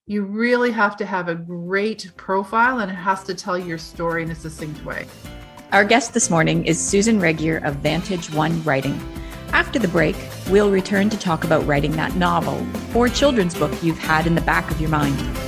You 0.05 0.24
really 0.24 0.72
have 0.72 0.98
to 0.98 1.05
have 1.05 1.29
a 1.29 1.36
great 1.36 2.12
profile 2.17 2.79
and 2.79 2.91
it 2.91 2.95
has 2.95 3.24
to 3.25 3.33
tell 3.33 3.57
your 3.57 3.77
story 3.77 4.24
in 4.24 4.31
a 4.31 4.36
succinct 4.36 4.83
way. 4.83 5.07
Our 5.72 5.86
guest 5.86 6.13
this 6.13 6.29
morning 6.29 6.65
is 6.65 6.79
susan 6.79 7.19
regier 7.19 7.57
of 7.63 7.75
vantage 7.77 8.31
one 8.31 8.62
writing. 8.63 9.00
After 9.51 9.77
the 9.77 9.88
break 9.88 10.15
we'll 10.50 10.72
return 10.72 11.10
to 11.12 11.17
talk 11.17 11.43
about 11.43 11.65
writing 11.67 11.91
that 11.93 12.15
novel 12.15 12.65
or 12.95 13.07
children's 13.07 13.55
book 13.55 13.72
you've 13.83 14.00
had 14.00 14.25
in 14.25 14.36
the 14.36 14.41
back 14.41 14.69
of 14.72 14.81
your 14.81 14.89
mind 14.89 15.42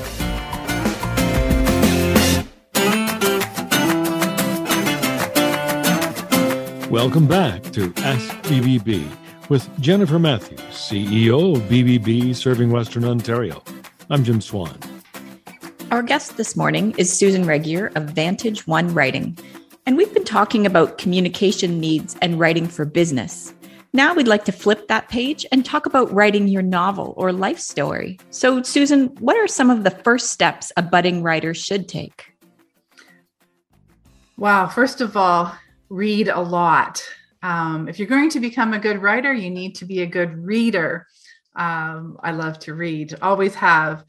Welcome 6.96 7.28
back 7.28 7.62
to 7.74 7.92
Ask 7.98 8.32
BBB 8.44 9.06
with 9.50 9.70
Jennifer 9.82 10.18
Matthews, 10.18 10.62
CEO 10.62 11.58
of 11.58 11.64
BBB 11.64 12.34
Serving 12.34 12.70
Western 12.70 13.04
Ontario. 13.04 13.62
I'm 14.10 14.24
Jim 14.24 14.40
Swan. 14.40 14.80
Our 15.92 16.02
guest 16.02 16.38
this 16.38 16.56
morning 16.56 16.96
is 16.98 17.12
Susan 17.12 17.46
Regier 17.46 17.92
of 17.96 18.12
Vantage 18.12 18.66
One 18.66 18.94
Writing, 18.94 19.38
and 19.86 19.98
we've 19.98 20.14
been 20.14 20.24
talking 20.24 20.66
about 20.66 20.98
communication 20.98 21.82
needs 21.82 22.16
and 22.22 22.40
writing 22.40 22.66
for 22.66 22.86
business. 22.86 23.54
Now 23.92 24.14
we'd 24.14 24.30
like 24.30 24.46
to 24.46 24.54
flip 24.54 24.88
that 24.88 25.10
page 25.10 25.46
and 25.52 25.66
talk 25.66 25.86
about 25.86 26.10
writing 26.14 26.48
your 26.48 26.62
novel 26.62 27.14
or 27.18 27.34
life 27.34 27.60
story. 27.60 28.20
So, 28.30 28.62
Susan, 28.64 29.08
what 29.20 29.36
are 29.36 29.50
some 29.50 29.70
of 29.70 29.84
the 29.84 29.92
first 29.92 30.32
steps 30.32 30.72
a 30.78 30.82
budding 30.82 31.24
writer 31.24 31.54
should 31.54 31.90
take? 31.90 32.32
Wow, 34.38 34.68
first 34.68 35.02
of 35.02 35.18
all, 35.18 35.54
read 35.90 36.28
a 36.28 36.40
lot. 36.40 37.04
Um, 37.44 37.88
if 37.88 38.00
you're 38.00 38.08
going 38.08 38.30
to 38.32 38.40
become 38.40 38.74
a 38.74 38.80
good 38.80 39.02
writer, 39.02 39.34
you 39.34 39.50
need 39.50 39.76
to 39.76 39.86
be 39.86 40.02
a 40.02 40.08
good 40.08 40.38
reader. 40.38 41.08
Um, 41.56 42.18
I 42.24 42.32
love 42.32 42.60
to 42.60 42.74
read, 42.74 43.16
always 43.22 43.56
have, 43.56 44.04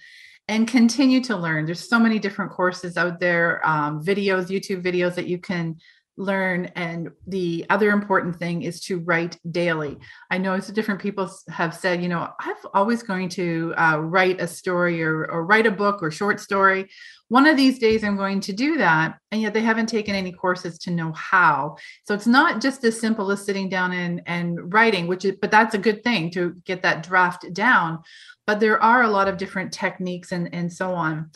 and 0.48 0.66
continue 0.66 1.20
to 1.24 1.36
learn. 1.36 1.66
There's 1.66 1.88
so 1.88 1.98
many 1.98 2.18
different 2.18 2.52
courses 2.52 2.96
out 2.96 3.20
there, 3.20 3.66
um, 3.66 4.02
videos, 4.02 4.46
YouTube 4.46 4.82
videos 4.82 5.14
that 5.16 5.26
you 5.26 5.38
can 5.38 5.76
learn. 6.16 6.66
And 6.76 7.10
the 7.26 7.66
other 7.68 7.90
important 7.90 8.36
thing 8.36 8.62
is 8.62 8.80
to 8.82 9.00
write 9.00 9.38
daily. 9.50 9.98
I 10.30 10.38
know 10.38 10.58
different 10.58 11.00
people 11.00 11.30
have 11.48 11.74
said, 11.74 12.02
you 12.02 12.08
know, 12.08 12.28
I'm 12.40 12.56
always 12.72 13.02
going 13.02 13.28
to 13.30 13.74
uh, 13.76 13.98
write 13.98 14.40
a 14.40 14.46
story 14.46 15.02
or, 15.02 15.26
or 15.30 15.44
write 15.44 15.66
a 15.66 15.70
book 15.70 16.02
or 16.02 16.10
short 16.10 16.40
story. 16.40 16.88
One 17.28 17.46
of 17.46 17.56
these 17.56 17.78
days, 17.78 18.04
I'm 18.04 18.16
going 18.16 18.40
to 18.42 18.52
do 18.52 18.76
that. 18.78 19.18
And 19.32 19.42
yet 19.42 19.52
they 19.52 19.62
haven't 19.62 19.88
taken 19.88 20.14
any 20.14 20.32
courses 20.32 20.78
to 20.80 20.90
know 20.90 21.12
how. 21.12 21.76
So 22.04 22.14
it's 22.14 22.26
not 22.26 22.60
just 22.60 22.84
as 22.84 23.00
simple 23.00 23.30
as 23.32 23.44
sitting 23.44 23.68
down 23.68 23.92
and, 23.92 24.22
and 24.26 24.72
writing, 24.72 25.06
which 25.06 25.24
is, 25.24 25.36
but 25.40 25.50
that's 25.50 25.74
a 25.74 25.78
good 25.78 26.04
thing 26.04 26.30
to 26.32 26.54
get 26.64 26.82
that 26.82 27.02
draft 27.02 27.52
down. 27.52 28.00
But 28.46 28.60
there 28.60 28.80
are 28.80 29.02
a 29.02 29.10
lot 29.10 29.28
of 29.28 29.38
different 29.38 29.72
techniques 29.72 30.30
and, 30.30 30.54
and 30.54 30.72
so 30.72 30.94
on 30.94 31.30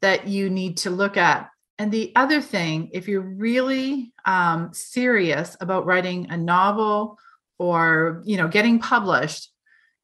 that 0.00 0.26
you 0.26 0.50
need 0.50 0.78
to 0.78 0.90
look 0.90 1.16
at 1.16 1.48
and 1.78 1.92
the 1.92 2.12
other 2.16 2.40
thing, 2.40 2.90
if 2.92 3.06
you're 3.06 3.20
really 3.20 4.12
um, 4.24 4.70
serious 4.72 5.56
about 5.60 5.84
writing 5.84 6.30
a 6.30 6.36
novel 6.36 7.18
or 7.58 8.22
you 8.24 8.36
know 8.36 8.48
getting 8.48 8.78
published, 8.78 9.50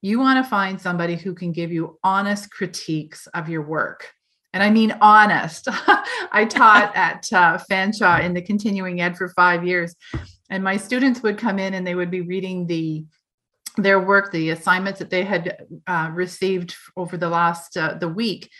you 0.02 0.18
want 0.18 0.44
to 0.44 0.48
find 0.48 0.80
somebody 0.80 1.16
who 1.16 1.34
can 1.34 1.52
give 1.52 1.72
you 1.72 1.98
honest 2.04 2.50
critiques 2.50 3.26
of 3.28 3.48
your 3.48 3.62
work. 3.62 4.12
And 4.52 4.62
I 4.62 4.70
mean 4.70 4.96
honest. 5.00 5.68
I 6.32 6.46
taught 6.48 6.94
at 6.94 7.32
uh, 7.32 7.58
Fanshawe 7.70 8.22
in 8.22 8.34
the 8.34 8.42
continuing 8.42 9.00
ed 9.00 9.16
for 9.16 9.28
five 9.30 9.66
years, 9.66 9.94
and 10.50 10.62
my 10.62 10.76
students 10.76 11.22
would 11.22 11.38
come 11.38 11.58
in 11.58 11.74
and 11.74 11.86
they 11.86 11.94
would 11.94 12.10
be 12.10 12.20
reading 12.20 12.66
the 12.66 13.04
their 13.78 13.98
work, 13.98 14.30
the 14.30 14.50
assignments 14.50 14.98
that 14.98 15.08
they 15.08 15.24
had 15.24 15.64
uh, 15.86 16.10
received 16.12 16.74
over 16.94 17.16
the 17.16 17.30
last 17.30 17.76
uh, 17.78 17.94
the 17.94 18.08
week, 18.08 18.50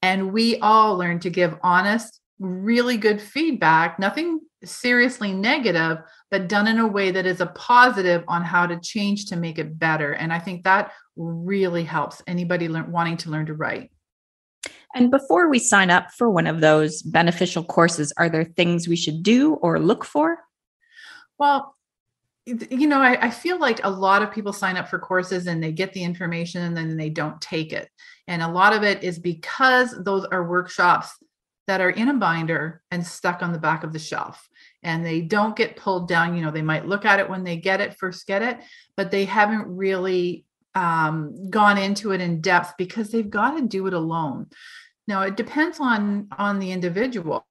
and 0.00 0.32
we 0.32 0.60
all 0.60 0.96
learned 0.96 1.22
to 1.22 1.30
give 1.30 1.58
honest 1.62 2.20
really 2.38 2.96
good 2.96 3.20
feedback, 3.20 3.98
nothing 3.98 4.40
seriously 4.64 5.32
negative, 5.32 5.98
but 6.30 6.48
done 6.48 6.66
in 6.66 6.78
a 6.78 6.86
way 6.86 7.10
that 7.10 7.26
is 7.26 7.40
a 7.40 7.46
positive 7.46 8.24
on 8.28 8.42
how 8.42 8.66
to 8.66 8.80
change 8.80 9.26
to 9.26 9.36
make 9.36 9.58
it 9.58 9.78
better. 9.78 10.12
And 10.12 10.32
I 10.32 10.38
think 10.38 10.64
that 10.64 10.92
really 11.16 11.84
helps 11.84 12.22
anybody 12.26 12.68
wanting 12.68 13.18
to 13.18 13.30
learn 13.30 13.46
to 13.46 13.54
write. 13.54 13.90
And 14.94 15.10
before 15.10 15.48
we 15.48 15.58
sign 15.58 15.90
up 15.90 16.10
for 16.10 16.28
one 16.30 16.46
of 16.46 16.60
those 16.60 17.02
beneficial 17.02 17.62
courses, 17.62 18.12
are 18.16 18.28
there 18.28 18.44
things 18.44 18.88
we 18.88 18.96
should 18.96 19.22
do 19.22 19.54
or 19.54 19.78
look 19.78 20.04
for? 20.04 20.38
Well, 21.38 21.74
you 22.46 22.88
know, 22.88 23.00
I, 23.00 23.26
I, 23.26 23.30
feel 23.30 23.58
like 23.58 23.84
a 23.84 23.90
lot 23.90 24.22
of 24.22 24.32
people 24.32 24.52
sign 24.52 24.76
up 24.76 24.88
for 24.88 24.98
courses 24.98 25.46
and 25.46 25.62
they 25.62 25.72
get 25.72 25.92
the 25.92 26.02
information 26.02 26.62
and 26.62 26.76
then 26.76 26.96
they 26.96 27.10
don't 27.10 27.40
take 27.40 27.72
it. 27.72 27.88
And 28.26 28.42
a 28.42 28.48
lot 28.48 28.72
of 28.72 28.82
it 28.82 29.04
is 29.04 29.18
because 29.18 29.94
those 30.02 30.24
are 30.24 30.48
workshops 30.48 31.12
that 31.66 31.80
are 31.80 31.90
in 31.90 32.08
a 32.08 32.14
binder 32.14 32.82
and 32.90 33.06
stuck 33.06 33.42
on 33.42 33.52
the 33.52 33.58
back 33.58 33.84
of 33.84 33.92
the 33.92 33.98
shelf 33.98 34.48
and 34.82 35.06
they 35.06 35.20
don't 35.20 35.54
get 35.54 35.76
pulled 35.76 36.08
down 36.08 36.34
you 36.34 36.42
know 36.42 36.50
they 36.50 36.62
might 36.62 36.86
look 36.86 37.04
at 37.04 37.20
it 37.20 37.28
when 37.28 37.44
they 37.44 37.56
get 37.56 37.80
it 37.80 37.96
first 37.96 38.26
get 38.26 38.42
it 38.42 38.58
but 38.96 39.12
they 39.12 39.24
haven't 39.24 39.66
really 39.68 40.44
um, 40.74 41.50
gone 41.50 41.78
into 41.78 42.12
it 42.12 42.20
in 42.20 42.40
depth 42.40 42.74
because 42.78 43.10
they've 43.10 43.28
got 43.30 43.56
to 43.56 43.66
do 43.66 43.86
it 43.86 43.94
alone. 43.94 44.46
Now 45.06 45.22
it 45.22 45.36
depends 45.36 45.80
on 45.80 46.28
on 46.38 46.60
the 46.60 46.70
individual 46.70 47.44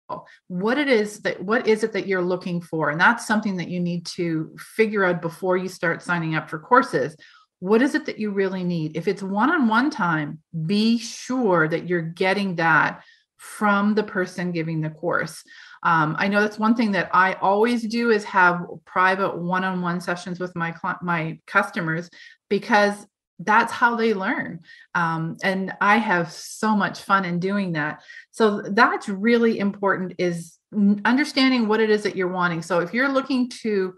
what 0.48 0.78
it 0.78 0.88
is 0.88 1.20
that 1.22 1.44
what 1.44 1.68
is 1.68 1.84
it 1.84 1.92
that 1.94 2.08
you're 2.08 2.22
looking 2.22 2.62
for? 2.62 2.90
And 2.90 3.00
that's 3.00 3.28
something 3.28 3.58
that 3.58 3.70
you 3.70 3.80
need 3.80 4.06
to 4.08 4.56
figure 4.58 5.04
out 5.04 5.22
before 5.22 5.58
you 5.58 5.68
start 5.68 6.02
signing 6.02 6.36
up 6.36 6.50
for 6.50 6.60
courses. 6.60 7.18
What 7.60 7.82
is 7.82 7.96
it 7.96 8.06
that 8.06 8.18
you 8.18 8.32
really 8.32 8.64
need? 8.64 8.96
If 8.96 9.08
it's 9.10 9.22
one-on-one 9.22 9.90
time 9.90 10.40
be 10.66 10.98
sure 10.98 11.68
that 11.68 11.88
you're 11.90 12.02
getting 12.02 12.56
that 12.56 13.04
from 13.36 13.96
the 13.96 14.04
person 14.04 14.52
giving 14.52 14.82
the 14.82 14.90
course. 14.90 15.44
Um, 15.84 16.16
I 16.20 16.28
know 16.28 16.42
that's 16.42 16.60
one 16.60 16.76
thing 16.76 16.92
that 16.92 17.10
I 17.14 17.34
always 17.36 17.88
do 17.88 18.12
is 18.12 18.24
have 18.26 18.66
private 18.86 19.38
one-on-one 19.38 20.02
sessions 20.02 20.40
with 20.40 20.56
my 20.56 20.76
my 21.02 21.40
customers 21.48 22.10
because 22.50 23.08
that's 23.40 23.72
how 23.72 23.96
they 23.96 24.14
learn. 24.14 24.60
Um, 24.94 25.38
and 25.44 25.74
I 25.80 25.98
have 25.98 26.32
so 26.32 26.76
much 26.76 27.02
fun 27.02 27.26
in 27.26 27.40
doing 27.40 27.74
that. 27.74 28.02
So 28.32 28.62
that's 28.62 29.08
really 29.08 29.60
important 29.60 30.14
is 30.18 30.58
understanding 31.06 31.68
what 31.68 31.80
it 31.80 31.90
is 31.90 32.04
that 32.04 32.16
you're 32.16 32.28
wanting. 32.28 32.62
So 32.62 32.80
if 32.80 32.94
you're 32.94 33.10
looking 33.10 33.50
to 33.62 33.96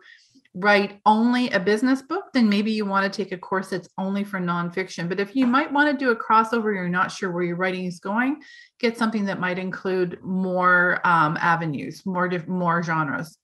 write 0.53 0.99
only 1.05 1.49
a 1.51 1.59
business 1.59 2.01
book, 2.01 2.25
then 2.33 2.49
maybe 2.49 2.71
you 2.71 2.85
want 2.85 3.11
to 3.11 3.23
take 3.23 3.31
a 3.31 3.37
course 3.37 3.69
that's 3.69 3.89
only 3.97 4.23
for 4.23 4.39
nonfiction. 4.39 5.07
But 5.07 5.19
if 5.19 5.35
you 5.35 5.47
might 5.47 5.71
want 5.71 5.89
to 5.89 6.05
do 6.05 6.11
a 6.11 6.15
crossover, 6.15 6.73
you're 6.73 6.89
not 6.89 7.11
sure 7.11 7.31
where 7.31 7.43
your 7.43 7.55
writing 7.55 7.85
is 7.85 7.99
going, 7.99 8.41
get 8.79 8.97
something 8.97 9.25
that 9.25 9.39
might 9.39 9.57
include 9.57 10.21
more 10.21 10.99
um, 11.05 11.37
avenues, 11.39 12.05
more 12.05 12.29
more 12.47 12.83
genres. 12.83 13.37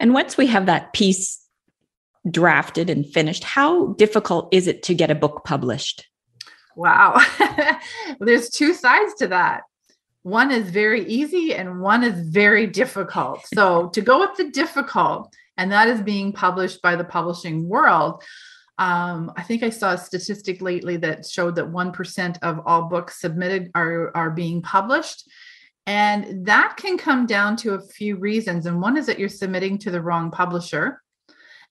And 0.00 0.12
once 0.14 0.36
we 0.36 0.46
have 0.48 0.66
that 0.66 0.92
piece 0.92 1.46
drafted 2.28 2.90
and 2.90 3.06
finished, 3.06 3.44
how 3.44 3.94
difficult 3.94 4.48
is 4.52 4.66
it 4.66 4.82
to 4.84 4.94
get 4.94 5.10
a 5.10 5.14
book 5.14 5.42
published? 5.44 6.06
Wow, 6.76 7.20
there's 8.20 8.50
two 8.50 8.74
sides 8.74 9.14
to 9.14 9.28
that. 9.28 9.62
One 10.22 10.50
is 10.50 10.70
very 10.70 11.06
easy 11.06 11.54
and 11.54 11.80
one 11.80 12.04
is 12.04 12.28
very 12.28 12.66
difficult. 12.66 13.40
So, 13.54 13.88
to 13.94 14.00
go 14.00 14.20
with 14.20 14.36
the 14.36 14.50
difficult, 14.50 15.34
and 15.56 15.72
that 15.72 15.88
is 15.88 16.00
being 16.02 16.32
published 16.32 16.82
by 16.82 16.96
the 16.96 17.04
publishing 17.04 17.68
world. 17.68 18.22
Um, 18.78 19.30
I 19.36 19.42
think 19.42 19.62
I 19.62 19.68
saw 19.68 19.92
a 19.92 19.98
statistic 19.98 20.62
lately 20.62 20.96
that 20.98 21.26
showed 21.26 21.56
that 21.56 21.66
1% 21.66 22.38
of 22.40 22.60
all 22.64 22.84
books 22.84 23.20
submitted 23.20 23.70
are, 23.74 24.10
are 24.16 24.30
being 24.30 24.62
published. 24.62 25.28
And 25.86 26.46
that 26.46 26.76
can 26.78 26.96
come 26.96 27.26
down 27.26 27.56
to 27.56 27.74
a 27.74 27.80
few 27.80 28.16
reasons. 28.16 28.64
And 28.64 28.80
one 28.80 28.96
is 28.96 29.06
that 29.06 29.18
you're 29.18 29.28
submitting 29.28 29.76
to 29.78 29.90
the 29.90 30.00
wrong 30.00 30.30
publisher. 30.30 31.02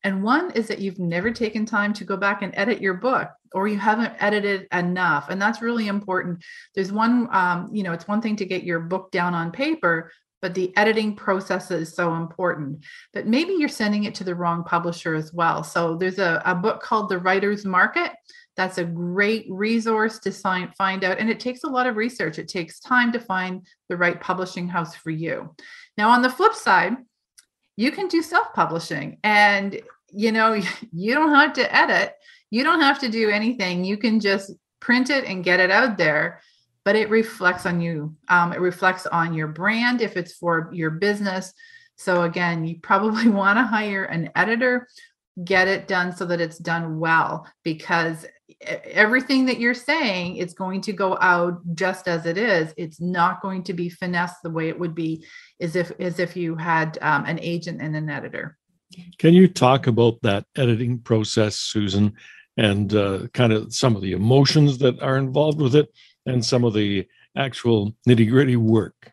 And 0.04 0.24
one 0.24 0.52
is 0.52 0.68
that 0.68 0.80
you've 0.80 1.00
never 1.00 1.32
taken 1.32 1.66
time 1.66 1.94
to 1.94 2.06
go 2.06 2.16
back 2.16 2.42
and 2.42 2.54
edit 2.56 2.82
your 2.82 2.96
book 2.96 3.30
or 3.54 3.68
you 3.68 3.78
haven't 3.78 4.14
edited 4.20 4.68
enough. 4.72 5.30
And 5.30 5.42
that's 5.42 5.62
really 5.62 5.88
important. 5.88 6.44
There's 6.76 6.92
one, 6.92 7.28
um, 7.32 7.70
you 7.74 7.84
know, 7.84 7.94
it's 7.94 8.08
one 8.08 8.22
thing 8.22 8.36
to 8.38 8.46
get 8.46 8.64
your 8.64 8.80
book 8.80 9.12
down 9.12 9.34
on 9.34 9.52
paper, 9.52 10.12
but 10.42 10.54
the 10.54 10.76
editing 10.78 11.16
process 11.16 11.70
is 11.72 11.94
so 11.94 12.16
important. 12.16 12.86
But 13.14 13.28
maybe 13.28 13.54
you're 13.54 13.68
sending 13.68 14.06
it 14.06 14.16
to 14.16 14.24
the 14.24 14.36
wrong 14.36 14.64
publisher 14.64 15.16
as 15.16 15.34
well. 15.34 15.64
So 15.64 15.96
there's 15.96 16.20
a, 16.20 16.42
a 16.46 16.56
book 16.56 16.82
called 16.82 17.10
The 17.10 17.20
Writer's 17.20 17.66
Market. 17.66 18.12
That's 18.56 18.78
a 18.78 18.86
great 18.86 19.48
resource 19.50 20.20
to 20.20 20.32
find 20.32 21.04
out. 21.04 21.20
And 21.20 21.30
it 21.30 21.40
takes 21.40 21.64
a 21.64 21.70
lot 21.70 21.88
of 21.88 21.96
research. 21.96 22.40
It 22.40 22.48
takes 22.48 22.80
time 22.80 23.12
to 23.14 23.20
find 23.20 23.66
the 23.90 23.98
right 23.98 24.20
publishing 24.20 24.68
house 24.68 24.96
for 24.96 25.12
you. 25.12 25.56
Now, 25.98 26.10
on 26.10 26.22
the 26.22 26.30
flip 26.30 26.54
side, 26.54 26.96
you 27.80 27.92
can 27.92 28.08
do 28.08 28.22
self 28.22 28.54
publishing 28.54 29.18
and 29.24 29.82
you 30.12 30.32
know, 30.32 30.54
you 30.92 31.14
don't 31.14 31.34
have 31.34 31.54
to 31.54 31.76
edit, 31.76 32.14
you 32.50 32.64
don't 32.64 32.82
have 32.82 33.00
to 33.00 33.10
do 33.10 33.30
anything. 33.30 33.84
You 33.84 33.98
can 33.98 34.20
just 34.20 34.52
print 34.80 35.10
it 35.10 35.26
and 35.26 35.44
get 35.44 35.60
it 35.60 35.72
out 35.72 35.98
there 35.98 36.42
but 36.90 36.96
it 36.96 37.10
reflects 37.12 37.68
on 37.68 37.82
you. 37.82 38.16
Um, 38.30 38.52
it 38.52 38.60
reflects 38.60 39.06
on 39.06 39.34
your 39.34 39.48
brand 39.48 40.02
if 40.02 40.18
it's 40.18 40.34
for 40.34 40.72
your 40.74 40.90
business. 40.90 41.54
So, 41.98 42.24
again, 42.24 42.66
you 42.66 42.80
probably 42.80 43.28
want 43.30 43.60
to 43.60 43.64
hire 43.64 44.06
an 44.06 44.32
editor, 44.36 44.88
get 45.44 45.68
it 45.68 45.88
done 45.88 46.16
so 46.16 46.26
that 46.26 46.42
it's 46.42 46.58
done 46.58 47.00
well, 47.00 47.48
because 47.64 48.26
everything 48.62 49.46
that 49.46 49.60
you're 49.60 49.74
saying 49.74 50.38
is 50.38 50.54
going 50.54 50.82
to 50.82 50.94
go 50.94 51.18
out 51.20 51.60
just 51.76 52.08
as 52.08 52.26
it 52.26 52.38
is. 52.38 52.74
It's 52.78 53.00
not 53.02 53.42
going 53.42 53.64
to 53.64 53.74
be 53.74 53.90
finessed 53.90 54.42
the 54.44 54.50
way 54.50 54.70
it 54.70 54.80
would 54.80 54.96
be 54.96 55.26
as 55.60 55.76
if 55.76 55.92
as 56.00 56.20
if 56.20 56.36
you 56.36 56.56
had 56.56 56.98
um, 57.02 57.26
an 57.26 57.40
agent 57.42 57.82
and 57.82 57.96
an 57.96 58.10
editor. 58.10 58.58
Can 59.20 59.34
you 59.34 59.48
talk 59.48 59.88
about 59.88 60.22
that 60.24 60.46
editing 60.56 61.00
process, 61.00 61.58
Susan, 61.58 62.14
and 62.58 62.94
uh, 62.94 63.28
kind 63.34 63.54
of 63.54 63.74
some 63.74 63.96
of 63.96 64.02
the 64.02 64.14
emotions 64.14 64.80
that 64.80 65.02
are 65.02 65.18
involved 65.18 65.62
with 65.62 65.76
it? 65.76 65.90
and 66.30 66.46
some 66.46 66.64
of 66.64 66.74
the 66.74 67.08
actual 67.36 67.96
nitty 68.08 68.30
gritty 68.30 68.56
work. 68.56 69.12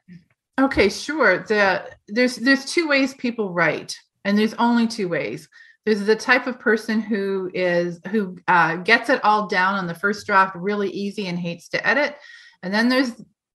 Okay, 0.58 0.88
sure. 0.88 1.44
The, 1.44 1.84
there's 2.08 2.36
there's 2.36 2.64
two 2.64 2.88
ways 2.88 3.14
people 3.14 3.52
write, 3.52 3.98
And 4.24 4.38
there's 4.38 4.54
only 4.54 4.86
two 4.86 5.08
ways. 5.08 5.48
There's 5.86 6.04
the 6.04 6.16
type 6.16 6.48
of 6.48 6.58
person 6.58 7.00
who 7.00 7.48
is 7.54 8.00
who 8.10 8.36
uh, 8.48 8.76
gets 8.76 9.08
it 9.08 9.24
all 9.24 9.46
down 9.46 9.76
on 9.76 9.86
the 9.86 9.94
first 9.94 10.26
draft 10.26 10.56
really 10.56 10.90
easy 10.90 11.28
and 11.28 11.38
hates 11.38 11.68
to 11.68 11.86
edit. 11.86 12.16
And 12.64 12.74
then 12.74 12.88
there's 12.88 13.12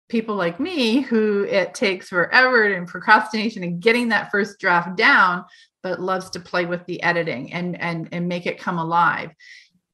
people 0.07 0.35
like 0.35 0.59
me 0.59 1.01
who 1.01 1.43
it 1.43 1.73
takes 1.73 2.07
forever 2.07 2.63
and 2.63 2.87
procrastination 2.87 3.63
and 3.63 3.81
getting 3.81 4.09
that 4.09 4.31
first 4.31 4.59
draft 4.59 4.95
down 4.95 5.43
but 5.83 5.99
loves 5.99 6.29
to 6.29 6.39
play 6.39 6.65
with 6.65 6.85
the 6.85 7.01
editing 7.03 7.51
and 7.51 7.79
and 7.81 8.07
and 8.13 8.29
make 8.29 8.45
it 8.45 8.57
come 8.59 8.77
alive. 8.77 9.31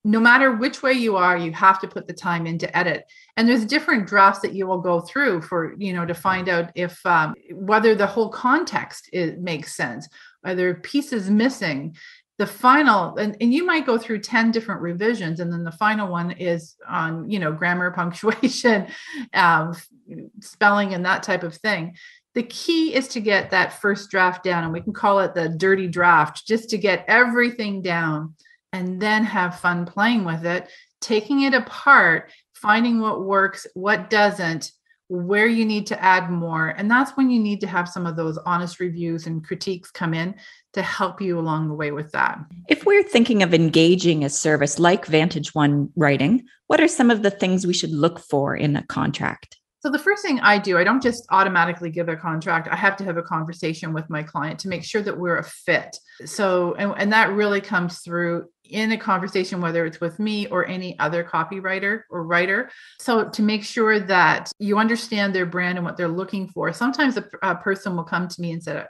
No 0.04 0.20
matter 0.20 0.52
which 0.54 0.84
way 0.84 0.94
you 0.94 1.18
are 1.18 1.38
you 1.38 1.52
have 1.54 1.80
to 1.82 1.88
put 1.88 2.08
the 2.08 2.14
time 2.14 2.46
in 2.46 2.60
to 2.60 2.78
edit. 2.78 3.06
And 3.36 3.50
there's 3.50 3.66
different 3.66 4.08
drafts 4.08 4.42
that 4.42 4.54
you 4.54 4.68
will 4.68 4.80
go 4.80 5.02
through 5.02 5.42
for 5.42 5.74
you 5.80 5.94
know 5.94 6.06
to 6.06 6.14
find 6.14 6.50
out 6.50 6.72
if 6.76 7.04
um, 7.04 7.34
whether 7.52 7.96
the 7.96 8.06
whole 8.06 8.30
context 8.30 9.10
it 9.12 9.40
makes 9.40 9.76
sense 9.76 10.08
are 10.44 10.56
there 10.56 10.76
pieces 10.76 11.30
missing 11.30 11.96
the 12.38 12.48
final 12.48 13.18
and, 13.18 13.36
and 13.42 13.54
you 13.54 13.66
might 13.66 13.86
go 13.86 13.98
through 13.98 14.20
10 14.20 14.52
different 14.52 14.82
revisions 14.82 15.40
and 15.40 15.52
then 15.52 15.64
the 15.64 15.72
final 15.72 16.08
one 16.08 16.32
is 16.32 16.76
on 16.88 17.30
you 17.30 17.40
know 17.40 17.52
grammar 17.52 17.92
punctuation 17.96 18.88
um, 19.34 19.76
spelling 20.42 20.94
and 20.94 21.06
that 21.06 21.24
type 21.24 21.44
of 21.44 21.56
thing. 21.56 21.96
The 22.36 22.44
key 22.44 22.94
is 22.94 23.08
to 23.10 23.20
get 23.20 23.50
that 23.50 23.82
first 23.82 24.12
draft 24.12 24.44
down 24.44 24.64
and 24.64 24.72
we 24.72 24.82
can 24.82 24.94
call 24.94 25.20
it 25.22 25.34
the 25.34 25.50
dirty 25.50 25.88
draft 25.88 26.46
just 26.46 26.70
to 26.70 26.78
get 26.78 27.04
everything 27.08 27.82
down 27.82 28.36
and 28.72 29.02
then 29.02 29.24
have 29.24 29.60
fun 29.60 29.86
playing 29.86 30.24
with 30.24 30.46
it. 30.46 30.70
Taking 31.02 31.42
it 31.42 31.56
apart 31.56 32.32
finding 32.62 33.00
what 33.00 33.24
works 33.24 33.68
what 33.74 34.10
doesn't 34.10 34.72
where 35.10 35.48
you 35.48 35.64
need 35.64 35.88
to 35.88 36.04
add 36.04 36.30
more 36.30 36.70
and 36.70 36.92
that's 36.92 37.12
when 37.12 37.30
you 37.30 37.40
need 37.40 37.62
to 37.62 37.68
have 37.68 37.88
some 37.88 38.06
of 38.06 38.16
those 38.16 38.38
honest 38.40 38.80
reviews 38.80 39.26
and 39.26 39.46
critiques 39.46 39.90
come 39.90 40.14
in 40.14 40.36
to 40.74 40.82
help 40.82 41.22
you 41.22 41.40
along 41.40 41.68
the 41.68 41.74
way 41.74 41.92
with 41.92 42.12
that 42.12 42.40
if 42.68 42.86
we're 42.86 43.04
thinking 43.04 43.42
of 43.42 43.54
engaging 43.54 44.26
a 44.26 44.30
service 44.30 44.80
like 44.80 45.06
vantage 45.06 45.56
one 45.56 45.90
writing 45.96 46.44
what 46.68 46.82
are 46.82 46.88
some 46.88 47.10
of 47.10 47.24
the 47.24 47.32
things 47.32 47.66
we 47.66 47.74
should 47.74 47.92
look 47.92 48.20
for 48.20 48.56
in 48.56 48.76
a 48.76 48.86
contract 48.88 49.58
so 49.80 49.92
the 49.92 50.00
first 50.00 50.24
thing 50.24 50.40
I 50.40 50.58
do, 50.58 50.78
I 50.78 50.84
don't 50.84 51.04
just 51.04 51.26
automatically 51.30 51.92
give 51.92 52.10
a 52.10 52.16
contract. 52.16 52.68
I 52.68 52.76
have 52.76 52.98
to 52.98 53.04
have 53.04 53.18
a 53.18 53.22
conversation 53.22 53.94
with 53.94 54.10
my 54.10 54.24
client 54.24 54.60
to 54.62 54.68
make 54.68 54.84
sure 54.84 55.04
that 55.04 55.18
we're 55.18 55.38
a 55.38 55.44
fit. 55.44 55.96
So 56.26 56.74
and, 56.74 56.94
and 56.98 57.14
that 57.14 57.30
really 57.32 57.62
comes 57.62 58.00
through 58.00 58.50
in 58.72 58.92
a 58.92 58.98
conversation, 58.98 59.62
whether 59.62 59.86
it's 59.86 60.00
with 60.00 60.20
me 60.20 60.48
or 60.48 60.68
any 60.68 60.98
other 61.00 61.24
copywriter 61.24 62.04
or 62.10 62.24
writer. 62.24 62.70
So 63.00 63.30
to 63.30 63.42
make 63.42 63.64
sure 63.64 64.00
that 64.00 64.52
you 64.60 64.78
understand 64.78 65.34
their 65.34 65.46
brand 65.46 65.78
and 65.78 65.86
what 65.86 65.98
they're 65.98 66.08
looking 66.08 66.48
for. 66.48 66.72
Sometimes 66.74 67.18
a, 67.18 67.26
a 67.42 67.56
person 67.56 67.96
will 67.96 68.04
come 68.04 68.28
to 68.28 68.42
me 68.42 68.52
and 68.52 68.64
say, 68.64 68.84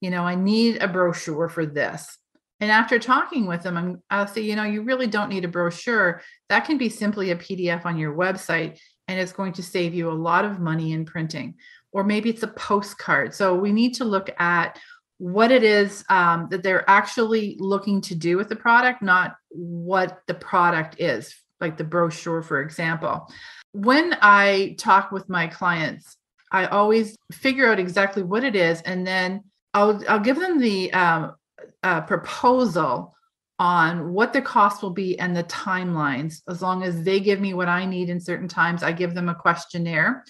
you 0.00 0.10
know, 0.10 0.24
I 0.24 0.34
need 0.34 0.82
a 0.82 0.88
brochure 0.88 1.48
for 1.48 1.64
this. 1.64 2.18
And 2.60 2.70
after 2.70 2.98
talking 2.98 3.46
with 3.46 3.62
them, 3.62 3.76
I'm, 3.76 4.02
I'll 4.08 4.28
say, 4.28 4.42
you 4.42 4.54
know, 4.54 4.62
you 4.62 4.82
really 4.82 5.08
don't 5.08 5.28
need 5.28 5.44
a 5.44 5.48
brochure. 5.48 6.22
That 6.48 6.64
can 6.64 6.78
be 6.78 6.88
simply 6.88 7.30
a 7.30 7.36
PDF 7.36 7.84
on 7.84 7.98
your 7.98 8.14
website 8.14 8.78
and 9.08 9.18
it's 9.18 9.32
going 9.32 9.52
to 9.54 9.62
save 9.62 9.94
you 9.94 10.10
a 10.10 10.12
lot 10.12 10.44
of 10.44 10.60
money 10.60 10.92
in 10.92 11.04
printing. 11.04 11.54
Or 11.90 12.04
maybe 12.04 12.30
it's 12.30 12.44
a 12.44 12.48
postcard. 12.48 13.34
So 13.34 13.54
we 13.54 13.72
need 13.72 13.94
to 13.94 14.04
look 14.04 14.30
at 14.38 14.78
what 15.22 15.52
it 15.52 15.62
is 15.62 16.04
um, 16.08 16.48
that 16.50 16.64
they're 16.64 16.88
actually 16.90 17.56
looking 17.60 18.00
to 18.00 18.12
do 18.12 18.36
with 18.36 18.48
the 18.48 18.56
product, 18.56 19.02
not 19.02 19.36
what 19.50 20.20
the 20.26 20.34
product 20.34 20.96
is, 20.98 21.32
like 21.60 21.76
the 21.76 21.84
brochure, 21.84 22.42
for 22.42 22.60
example. 22.60 23.30
When 23.70 24.16
I 24.20 24.74
talk 24.78 25.12
with 25.12 25.28
my 25.28 25.46
clients, 25.46 26.16
I 26.50 26.66
always 26.66 27.16
figure 27.30 27.70
out 27.70 27.78
exactly 27.78 28.24
what 28.24 28.42
it 28.42 28.56
is, 28.56 28.82
and 28.82 29.06
then 29.06 29.44
I'll 29.74 30.02
I'll 30.08 30.18
give 30.18 30.40
them 30.40 30.58
the 30.58 30.92
um, 30.92 31.36
uh, 31.84 32.00
proposal 32.00 33.14
on 33.60 34.12
what 34.12 34.32
the 34.32 34.42
cost 34.42 34.82
will 34.82 34.90
be 34.90 35.16
and 35.20 35.36
the 35.36 35.44
timelines. 35.44 36.42
As 36.48 36.62
long 36.62 36.82
as 36.82 37.04
they 37.04 37.20
give 37.20 37.40
me 37.40 37.54
what 37.54 37.68
I 37.68 37.84
need 37.84 38.10
in 38.10 38.18
certain 38.18 38.48
times, 38.48 38.82
I 38.82 38.90
give 38.90 39.14
them 39.14 39.28
a 39.28 39.36
questionnaire. 39.36 40.24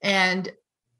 And 0.00 0.50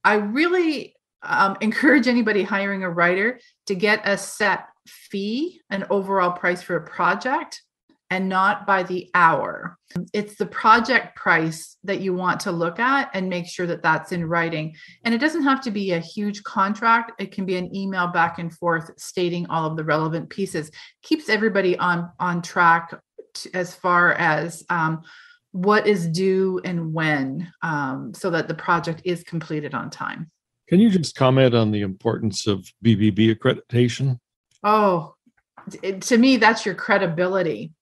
I 0.04 0.16
really 0.16 0.96
um, 1.22 1.56
encourage 1.60 2.08
anybody 2.08 2.42
hiring 2.42 2.84
a 2.84 2.90
writer 2.90 3.40
to 3.66 3.74
get 3.74 4.06
a 4.06 4.16
set 4.16 4.66
fee, 4.86 5.60
an 5.70 5.84
overall 5.90 6.32
price 6.32 6.62
for 6.62 6.76
a 6.76 6.86
project, 6.86 7.62
and 8.10 8.28
not 8.28 8.66
by 8.66 8.82
the 8.82 9.10
hour. 9.14 9.76
It's 10.14 10.36
the 10.36 10.46
project 10.46 11.14
price 11.14 11.76
that 11.84 12.00
you 12.00 12.14
want 12.14 12.40
to 12.40 12.52
look 12.52 12.78
at 12.78 13.10
and 13.12 13.28
make 13.28 13.46
sure 13.46 13.66
that 13.66 13.82
that's 13.82 14.12
in 14.12 14.24
writing. 14.24 14.74
And 15.04 15.14
it 15.14 15.18
doesn't 15.18 15.42
have 15.42 15.60
to 15.62 15.70
be 15.70 15.92
a 15.92 16.00
huge 16.00 16.42
contract, 16.42 17.12
it 17.20 17.32
can 17.32 17.44
be 17.44 17.56
an 17.56 17.74
email 17.74 18.06
back 18.08 18.38
and 18.38 18.52
forth 18.52 18.90
stating 18.96 19.46
all 19.48 19.66
of 19.66 19.76
the 19.76 19.84
relevant 19.84 20.30
pieces. 20.30 20.70
Keeps 21.02 21.28
everybody 21.28 21.76
on 21.78 22.10
on 22.18 22.40
track 22.40 22.98
to, 23.34 23.50
as 23.54 23.74
far 23.74 24.14
as 24.14 24.64
um, 24.70 25.02
what 25.52 25.86
is 25.86 26.08
due 26.08 26.60
and 26.64 26.92
when 26.92 27.50
um, 27.62 28.12
so 28.14 28.30
that 28.30 28.48
the 28.48 28.54
project 28.54 29.02
is 29.04 29.22
completed 29.22 29.74
on 29.74 29.90
time. 29.90 30.30
Can 30.68 30.80
you 30.80 30.90
just 30.90 31.14
comment 31.14 31.54
on 31.54 31.70
the 31.70 31.80
importance 31.80 32.46
of 32.46 32.70
BBB 32.84 33.34
accreditation? 33.34 34.18
Oh, 34.62 35.14
to 36.00 36.18
me, 36.18 36.36
that's 36.36 36.66
your 36.66 36.74
credibility. 36.74 37.72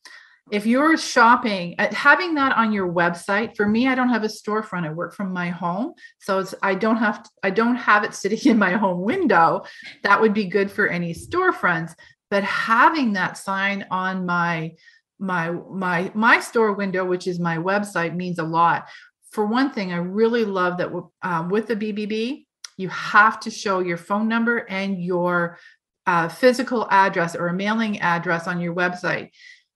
If 0.53 0.65
you're 0.65 0.97
shopping, 0.97 1.75
uh, 1.81 1.93
having 1.93 2.35
that 2.37 2.57
on 2.57 2.73
your 2.73 2.87
website, 2.87 3.57
for 3.57 3.69
me, 3.69 3.89
I 3.89 3.97
don't 3.97 4.11
have 4.11 4.23
a 4.23 4.29
storefront. 4.29 4.87
I 4.87 4.93
work 4.93 5.13
from 5.13 5.33
my 5.33 5.49
home, 5.49 5.95
so 6.21 6.45
I 6.63 6.77
don't 6.77 6.99
have 6.99 7.25
to, 7.25 7.31
I 7.43 7.51
don't 7.51 7.75
have 7.75 8.05
it 8.05 8.15
sitting 8.23 8.53
in 8.53 8.59
my 8.59 8.73
home 8.73 9.01
window. 9.01 9.65
That 10.05 10.21
would 10.21 10.33
be 10.35 10.45
good 10.45 10.71
for 10.71 10.87
any 10.87 11.13
storefronts. 11.13 11.95
But 12.31 12.45
having 12.45 13.15
that 13.15 13.39
sign 13.39 13.87
on 13.91 14.27
my 14.27 14.75
my 15.19 15.51
my 15.51 16.13
my 16.15 16.39
store 16.39 16.73
window, 16.75 17.05
which 17.05 17.27
is 17.27 17.41
my 17.41 17.57
website, 17.57 18.15
means 18.15 18.39
a 18.39 18.45
lot. 18.45 18.89
For 19.33 19.47
one 19.47 19.73
thing, 19.73 19.93
I 19.93 19.97
really 19.97 20.45
love 20.45 20.79
that 20.79 20.91
um, 21.23 21.49
with 21.49 21.67
the 21.67 21.77
BBB, 21.77 22.46
you 22.77 22.89
have 22.89 23.41
to 23.41 23.51
show 23.51 23.81
your 23.81 23.97
phone 23.97 24.29
number 24.29 24.59
and 24.59 25.03
your 25.03 25.59
uh, 26.07 26.29
physical 26.29 26.87
address 26.91 27.35
or 27.35 27.49
a 27.49 27.53
mailing 27.53 28.01
address 28.01 28.47
on 28.47 28.61
your 28.61 28.75
website. 28.75 29.31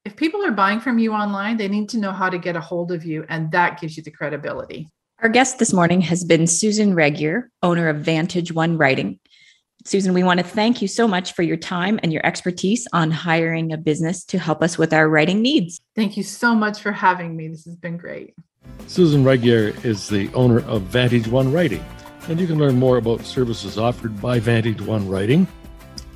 If 0.05 0.17
people 0.17 0.45
are 0.45 0.53
buying 0.53 0.81
from 0.81 0.99
you 0.99 1.13
online, 1.13 1.57
they 1.57 1.69
need 1.69 1.89
to 1.91 1.99
know 1.99 2.13
how 2.13 2.31
to 2.31 2.39
get 2.39 2.57
a 2.57 2.61
hold 2.61 2.93
of 2.93 3.05
you, 3.05 3.27
and 3.29 3.51
that 3.53 3.81
gives 3.81 3.97
you 3.97 4.03
the 4.03 4.11
credibility. 4.11 4.89
Our 5.21 5.29
guest 5.29 5.59
this 5.59 5.75
morning 5.75 6.01
has 6.03 6.25
been 6.25 6.47
Susan 6.47 6.95
Regier, 6.95 7.51
owner 7.63 7.89
of 7.89 7.99
Vantage 7.99 8.53
One 8.53 8.79
Writing. 8.79 9.19
Susan, 9.85 10.15
we 10.15 10.23
want 10.23 10.39
to 10.39 10.45
thank 10.45 10.81
you 10.81 10.89
so 10.89 11.09
much 11.09 11.33
for 11.33 11.43
your 11.43 11.57
time 11.57 12.01
and 12.03 12.13
your 12.13 12.25
expertise 12.25 12.87
on 12.93 13.11
hiring 13.11 13.73
a 13.73 13.77
business 13.77 14.25
to 14.27 14.39
help 14.39 14.63
us 14.63 14.79
with 14.79 14.93
our 14.93 15.09
writing 15.09 15.43
needs. 15.43 15.81
Thank 15.97 16.17
you 16.17 16.23
so 16.23 16.55
much 16.55 16.81
for 16.81 16.93
having 16.93 17.37
me. 17.37 17.49
This 17.49 17.65
has 17.65 17.77
been 17.77 17.97
great. 17.97 18.35
Susan 18.87 19.25
Regier 19.25 19.75
is 19.85 20.09
the 20.09 20.33
owner 20.33 20.61
of 20.61 20.83
Vantage 20.83 21.29
One 21.29 21.53
Writing, 21.53 21.85
and 22.29 22.41
you 22.41 22.47
can 22.47 22.59
learn 22.59 22.79
more 22.79 22.97
about 22.97 23.25
services 23.25 23.79
offered 23.79 24.21
by 24.21 24.39
Vantage 24.39 24.81
One 24.81 25.09
Writing 25.09 25.47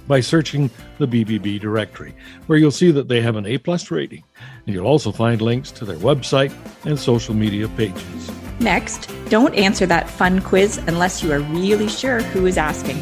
by 0.06 0.20
searching 0.20 0.70
the 0.98 1.06
BBB 1.06 1.60
directory, 1.60 2.14
where 2.46 2.58
you'll 2.58 2.70
see 2.70 2.90
that 2.90 3.08
they 3.08 3.20
have 3.20 3.36
an 3.36 3.46
A 3.46 3.58
plus 3.58 3.90
rating. 3.90 4.22
And 4.66 4.74
you'll 4.74 4.86
also 4.86 5.10
find 5.12 5.40
links 5.40 5.70
to 5.72 5.84
their 5.84 5.96
website 5.96 6.52
and 6.84 6.98
social 6.98 7.34
media 7.34 7.68
pages. 7.68 8.30
Next, 8.60 9.10
don't 9.28 9.54
answer 9.54 9.86
that 9.86 10.08
fun 10.08 10.40
quiz 10.40 10.78
unless 10.86 11.22
you 11.22 11.32
are 11.32 11.40
really 11.40 11.88
sure 11.88 12.20
who 12.20 12.46
is 12.46 12.58
asking. 12.58 12.98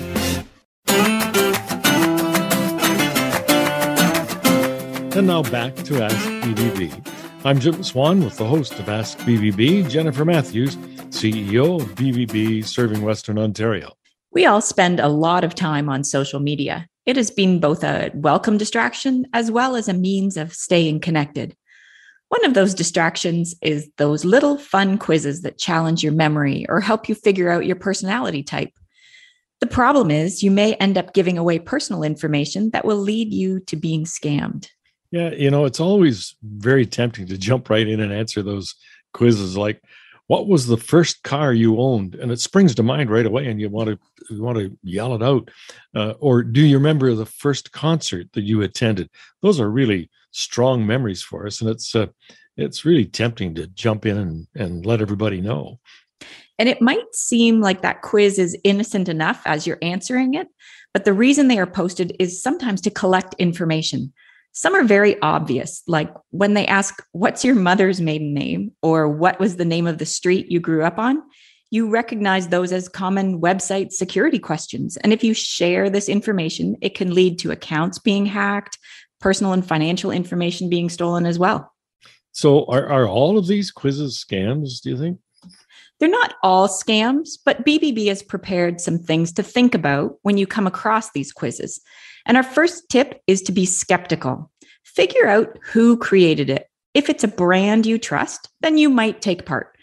And 5.15 5.27
now 5.27 5.43
back 5.43 5.75
to 5.75 6.03
Ask 6.03 6.17
BBB. 6.17 7.32
I'm 7.45 7.59
Jim 7.59 7.83
Swan 7.83 8.23
with 8.23 8.37
the 8.37 8.47
host 8.47 8.79
of 8.79 8.89
Ask 8.89 9.19
BBB, 9.19 9.91
Jennifer 9.91 10.25
Matthews, 10.25 10.77
CEO 11.09 11.81
of 11.81 11.89
BBB 11.97 12.65
serving 12.65 13.03
Western 13.03 13.37
Ontario. 13.37 13.95
We 14.31 14.47
all 14.47 14.61
spend 14.61 15.01
a 15.01 15.09
lot 15.09 15.43
of 15.43 15.57
time 15.57 15.89
on 15.89 16.05
social 16.05 16.39
media. 16.39 16.87
It 17.05 17.17
has 17.17 17.33
been 17.33 17.59
both 17.59 17.83
a 17.83 18.13
welcome 18.15 18.59
distraction 18.59 19.27
as 19.33 19.51
well 19.51 19.75
as 19.75 19.89
a 19.89 19.93
means 19.93 20.37
of 20.37 20.55
staying 20.55 21.01
connected. 21.01 21.57
One 22.29 22.45
of 22.45 22.55
those 22.55 22.75
distractions 22.75 23.57
is 23.61 23.91
those 23.99 24.25
little 24.25 24.57
fun 24.57 24.97
quizzes 24.97 25.43
that 25.43 25.59
challenge 25.59 26.05
your 26.05 26.13
memory 26.13 26.65
or 26.69 26.81
help 26.81 27.09
you 27.09 27.17
figure 27.17 27.51
out 27.51 27.67
your 27.67 27.75
personality 27.75 28.45
type. 28.45 28.71
The 29.59 29.67
problem 29.67 30.13
is, 30.13 30.45
you 30.45 30.53
may 30.53 30.75
end 30.75 30.97
up 30.97 31.13
giving 31.13 31.39
away 31.39 31.59
personal 31.59 32.05
information 32.05 32.71
that 32.71 32.85
will 32.85 32.99
lead 32.99 33.33
you 33.33 33.59
to 33.67 33.75
being 33.75 34.05
scammed. 34.05 34.69
Yeah, 35.13 35.31
you 35.31 35.51
know, 35.51 35.67
it's 35.67 35.79
always 35.79 36.35
very 36.43 36.87
tempting 36.87 37.27
to 37.27 37.39
jump 37.39 37.71
right 37.71 37.87
in 37.87 38.01
and 38.01 38.13
answer 38.13 38.43
those 38.43 38.75
quizzes 39.13 39.57
like 39.57 39.81
what 40.27 40.49
was 40.49 40.67
the 40.67 40.79
first 40.79 41.23
car 41.25 41.53
you 41.53 41.79
owned? 41.79 42.15
And 42.15 42.33
it 42.33 42.41
springs 42.41 42.75
to 42.77 42.83
mind 42.83 43.11
right 43.11 43.27
away 43.27 43.49
and 43.49 43.61
you 43.61 43.69
want 43.69 43.91
to 43.91 43.99
you 44.31 44.43
want 44.43 44.57
to 44.57 44.77
yell 44.83 45.15
it 45.15 45.23
out. 45.23 45.51
Uh, 45.95 46.15
or 46.21 46.43
do 46.43 46.65
you 46.65 46.79
remember 46.79 47.15
the 47.15 47.27
first 47.27 47.73
concert 47.73 48.29
that 48.33 48.43
you 48.43 48.63
attended? 48.63 49.11
Those 49.43 49.61
are 49.61 49.71
really 49.71 50.09
strong 50.31 50.87
memories 50.87 51.23
for 51.23 51.47
us 51.47 51.61
and 51.61 51.69
it's 51.69 51.95
uh, 51.95 52.07
it's 52.57 52.87
really 52.87 53.05
tempting 53.05 53.55
to 53.57 53.67
jump 53.67 54.07
in 54.07 54.17
and, 54.17 54.47
and 54.55 54.87
let 54.87 55.03
everybody 55.03 55.43
know. 55.43 55.79
And 56.59 56.69
it 56.69 56.81
might 56.81 57.15
seem 57.15 57.61
like 57.61 57.83
that 57.83 58.03
quiz 58.03 58.39
is 58.39 58.57
innocent 58.65 59.09
enough 59.09 59.43
as 59.45 59.67
you're 59.67 59.79
answering 59.83 60.33
it, 60.35 60.49
but 60.95 61.05
the 61.05 61.13
reason 61.13 61.49
they 61.49 61.59
are 61.59 61.67
posted 61.67 62.15
is 62.19 62.43
sometimes 62.43 62.81
to 62.83 62.91
collect 62.91 63.35
information. 63.39 64.13
Some 64.53 64.75
are 64.75 64.85
very 64.85 65.21
obvious, 65.23 65.83
like 65.87 66.13
when 66.31 66.55
they 66.55 66.67
ask, 66.67 67.03
What's 67.13 67.45
your 67.45 67.55
mother's 67.55 68.01
maiden 68.01 68.35
name? 68.35 68.73
or 68.83 69.09
What 69.09 69.41
was 69.41 69.57
the 69.57 69.65
name 69.65 69.87
of 69.87 69.99
the 69.99 70.07
street 70.07 70.51
you 70.51 70.61
grew 70.61 70.85
up 70.85 70.99
on? 70.99 71.23
You 71.71 71.89
recognize 71.89 72.49
those 72.49 72.71
as 72.71 72.87
common 72.89 73.41
website 73.41 73.93
security 73.93 74.39
questions. 74.39 74.99
And 74.99 75.11
if 75.11 75.25
you 75.25 75.33
share 75.33 75.89
this 75.89 76.07
information, 76.07 76.77
it 76.83 76.95
can 76.95 77.15
lead 77.15 77.39
to 77.41 77.51
accounts 77.51 77.99
being 77.99 78.27
hacked, 78.27 78.79
personal 79.21 79.55
and 79.55 79.67
financial 79.67 80.11
information 80.11 80.69
being 80.69 80.91
stolen 80.91 81.25
as 81.25 81.39
well. 81.39 81.73
So, 82.33 82.67
are, 82.67 82.87
are 82.89 83.09
all 83.09 83.39
of 83.39 83.47
these 83.47 83.71
quizzes 83.71 84.23
scams, 84.23 84.83
do 84.83 84.91
you 84.91 84.99
think? 84.99 85.19
They're 85.99 86.11
not 86.11 86.35
all 86.43 86.69
scams, 86.69 87.39
but 87.45 87.65
BBB 87.65 88.09
has 88.09 88.23
prepared 88.23 88.81
some 88.81 88.99
things 88.99 89.33
to 89.35 89.43
think 89.43 89.75
about 89.75 90.17
when 90.23 90.37
you 90.37 90.47
come 90.47 90.67
across 90.67 91.13
these 91.13 91.33
quizzes. 91.33 91.81
And 92.27 92.37
our 92.37 92.43
first 92.43 92.89
tip 92.89 93.21
is 93.27 93.43
to 93.43 93.53
be 93.53 93.67
skeptical. 93.67 94.51
Figure 94.85 95.27
out 95.27 95.59
who 95.63 95.97
created 95.97 96.51
it. 96.51 96.69
If 96.95 97.09
it's 97.09 97.25
a 97.25 97.29
brand 97.29 97.87
you 97.87 97.99
trust, 97.99 98.49
then 98.61 98.79
you 98.79 98.91
might 98.91 99.23
take 99.23 99.47
part. 99.47 99.77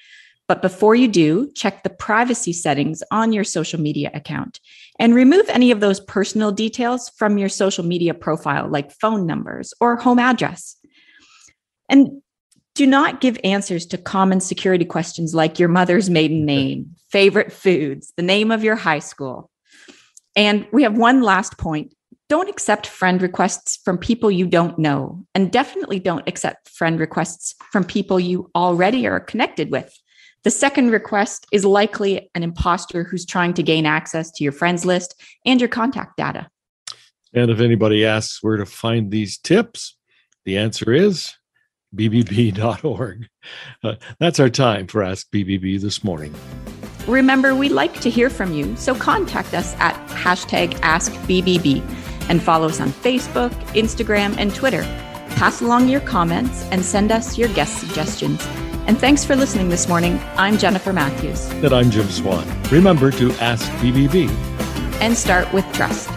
But 0.47 0.63
before 0.63 0.95
you 0.95 1.07
do, 1.07 1.51
check 1.53 1.83
the 1.83 1.91
privacy 1.91 2.53
settings 2.53 3.03
on 3.11 3.31
your 3.31 3.43
social 3.43 3.79
media 3.79 4.09
account 4.15 4.59
and 4.97 5.13
remove 5.13 5.47
any 5.47 5.69
of 5.69 5.79
those 5.79 5.99
personal 5.99 6.51
details 6.51 7.11
from 7.17 7.37
your 7.37 7.49
social 7.49 7.85
media 7.85 8.15
profile, 8.15 8.67
like 8.67 8.91
phone 8.91 9.27
numbers 9.27 9.73
or 9.79 9.95
home 9.95 10.17
address. 10.17 10.75
And 11.87 12.21
do 12.73 12.87
not 12.87 13.21
give 13.21 13.37
answers 13.43 13.85
to 13.87 13.97
common 13.97 14.39
security 14.39 14.85
questions 14.85 15.35
like 15.35 15.59
your 15.59 15.69
mother's 15.69 16.09
maiden 16.09 16.45
name, 16.45 16.95
favorite 17.11 17.51
foods, 17.51 18.11
the 18.17 18.23
name 18.23 18.51
of 18.51 18.63
your 18.63 18.75
high 18.75 18.99
school. 18.99 19.51
And 20.35 20.65
we 20.71 20.83
have 20.83 20.97
one 20.97 21.21
last 21.21 21.57
point. 21.57 21.93
Don't 22.29 22.47
accept 22.47 22.85
friend 22.85 23.23
requests 23.23 23.77
from 23.83 23.97
people 23.97 24.29
you 24.29 24.45
don't 24.45 24.77
know, 24.77 25.25
and 25.33 25.51
definitely 25.51 25.97
don't 25.97 26.27
accept 26.29 26.69
friend 26.69 26.99
requests 26.99 27.55
from 27.71 27.83
people 27.83 28.19
you 28.19 28.51
already 28.53 29.07
are 29.07 29.19
connected 29.19 29.71
with. 29.71 29.91
The 30.43 30.51
second 30.51 30.91
request 30.91 31.47
is 31.51 31.65
likely 31.65 32.29
an 32.35 32.43
imposter 32.43 33.03
who's 33.03 33.25
trying 33.25 33.55
to 33.55 33.63
gain 33.63 33.87
access 33.87 34.29
to 34.33 34.43
your 34.43 34.53
friends 34.53 34.85
list 34.85 35.19
and 35.43 35.59
your 35.59 35.69
contact 35.69 36.17
data. 36.17 36.47
And 37.33 37.49
if 37.49 37.59
anybody 37.59 38.05
asks 38.05 38.43
where 38.43 38.57
to 38.57 38.65
find 38.67 39.09
these 39.09 39.39
tips, 39.39 39.97
the 40.45 40.55
answer 40.55 40.93
is 40.93 41.33
bbb.org. 41.95 43.27
Uh, 43.83 43.95
that's 44.19 44.39
our 44.39 44.51
time 44.51 44.85
for 44.85 45.01
Ask 45.01 45.31
BBB 45.31 45.81
this 45.81 46.03
morning. 46.03 46.35
Remember, 47.07 47.55
we 47.55 47.69
like 47.69 47.99
to 48.01 48.09
hear 48.11 48.29
from 48.29 48.53
you, 48.53 48.75
so 48.75 48.93
contact 48.93 49.55
us 49.55 49.73
at 49.79 49.95
hashtag 50.09 50.73
AskBBB 50.81 52.08
and 52.29 52.41
follow 52.41 52.67
us 52.67 52.79
on 52.79 52.89
Facebook, 52.89 53.51
Instagram, 53.73 54.35
and 54.37 54.55
Twitter. 54.55 54.83
Pass 55.35 55.61
along 55.61 55.89
your 55.89 56.01
comments 56.01 56.63
and 56.71 56.83
send 56.83 57.11
us 57.11 57.37
your 57.37 57.49
guest 57.49 57.79
suggestions. 57.79 58.45
And 58.87 58.97
thanks 58.97 59.23
for 59.23 59.35
listening 59.35 59.69
this 59.69 59.87
morning. 59.87 60.19
I'm 60.35 60.57
Jennifer 60.57 60.93
Matthews. 60.93 61.49
And 61.51 61.73
I'm 61.73 61.91
Jim 61.91 62.09
Swan. 62.09 62.47
Remember 62.71 63.11
to 63.11 63.31
ask 63.33 63.69
BBB 63.73 64.29
and 65.01 65.15
start 65.15 65.51
with 65.53 65.65
trust. 65.73 66.09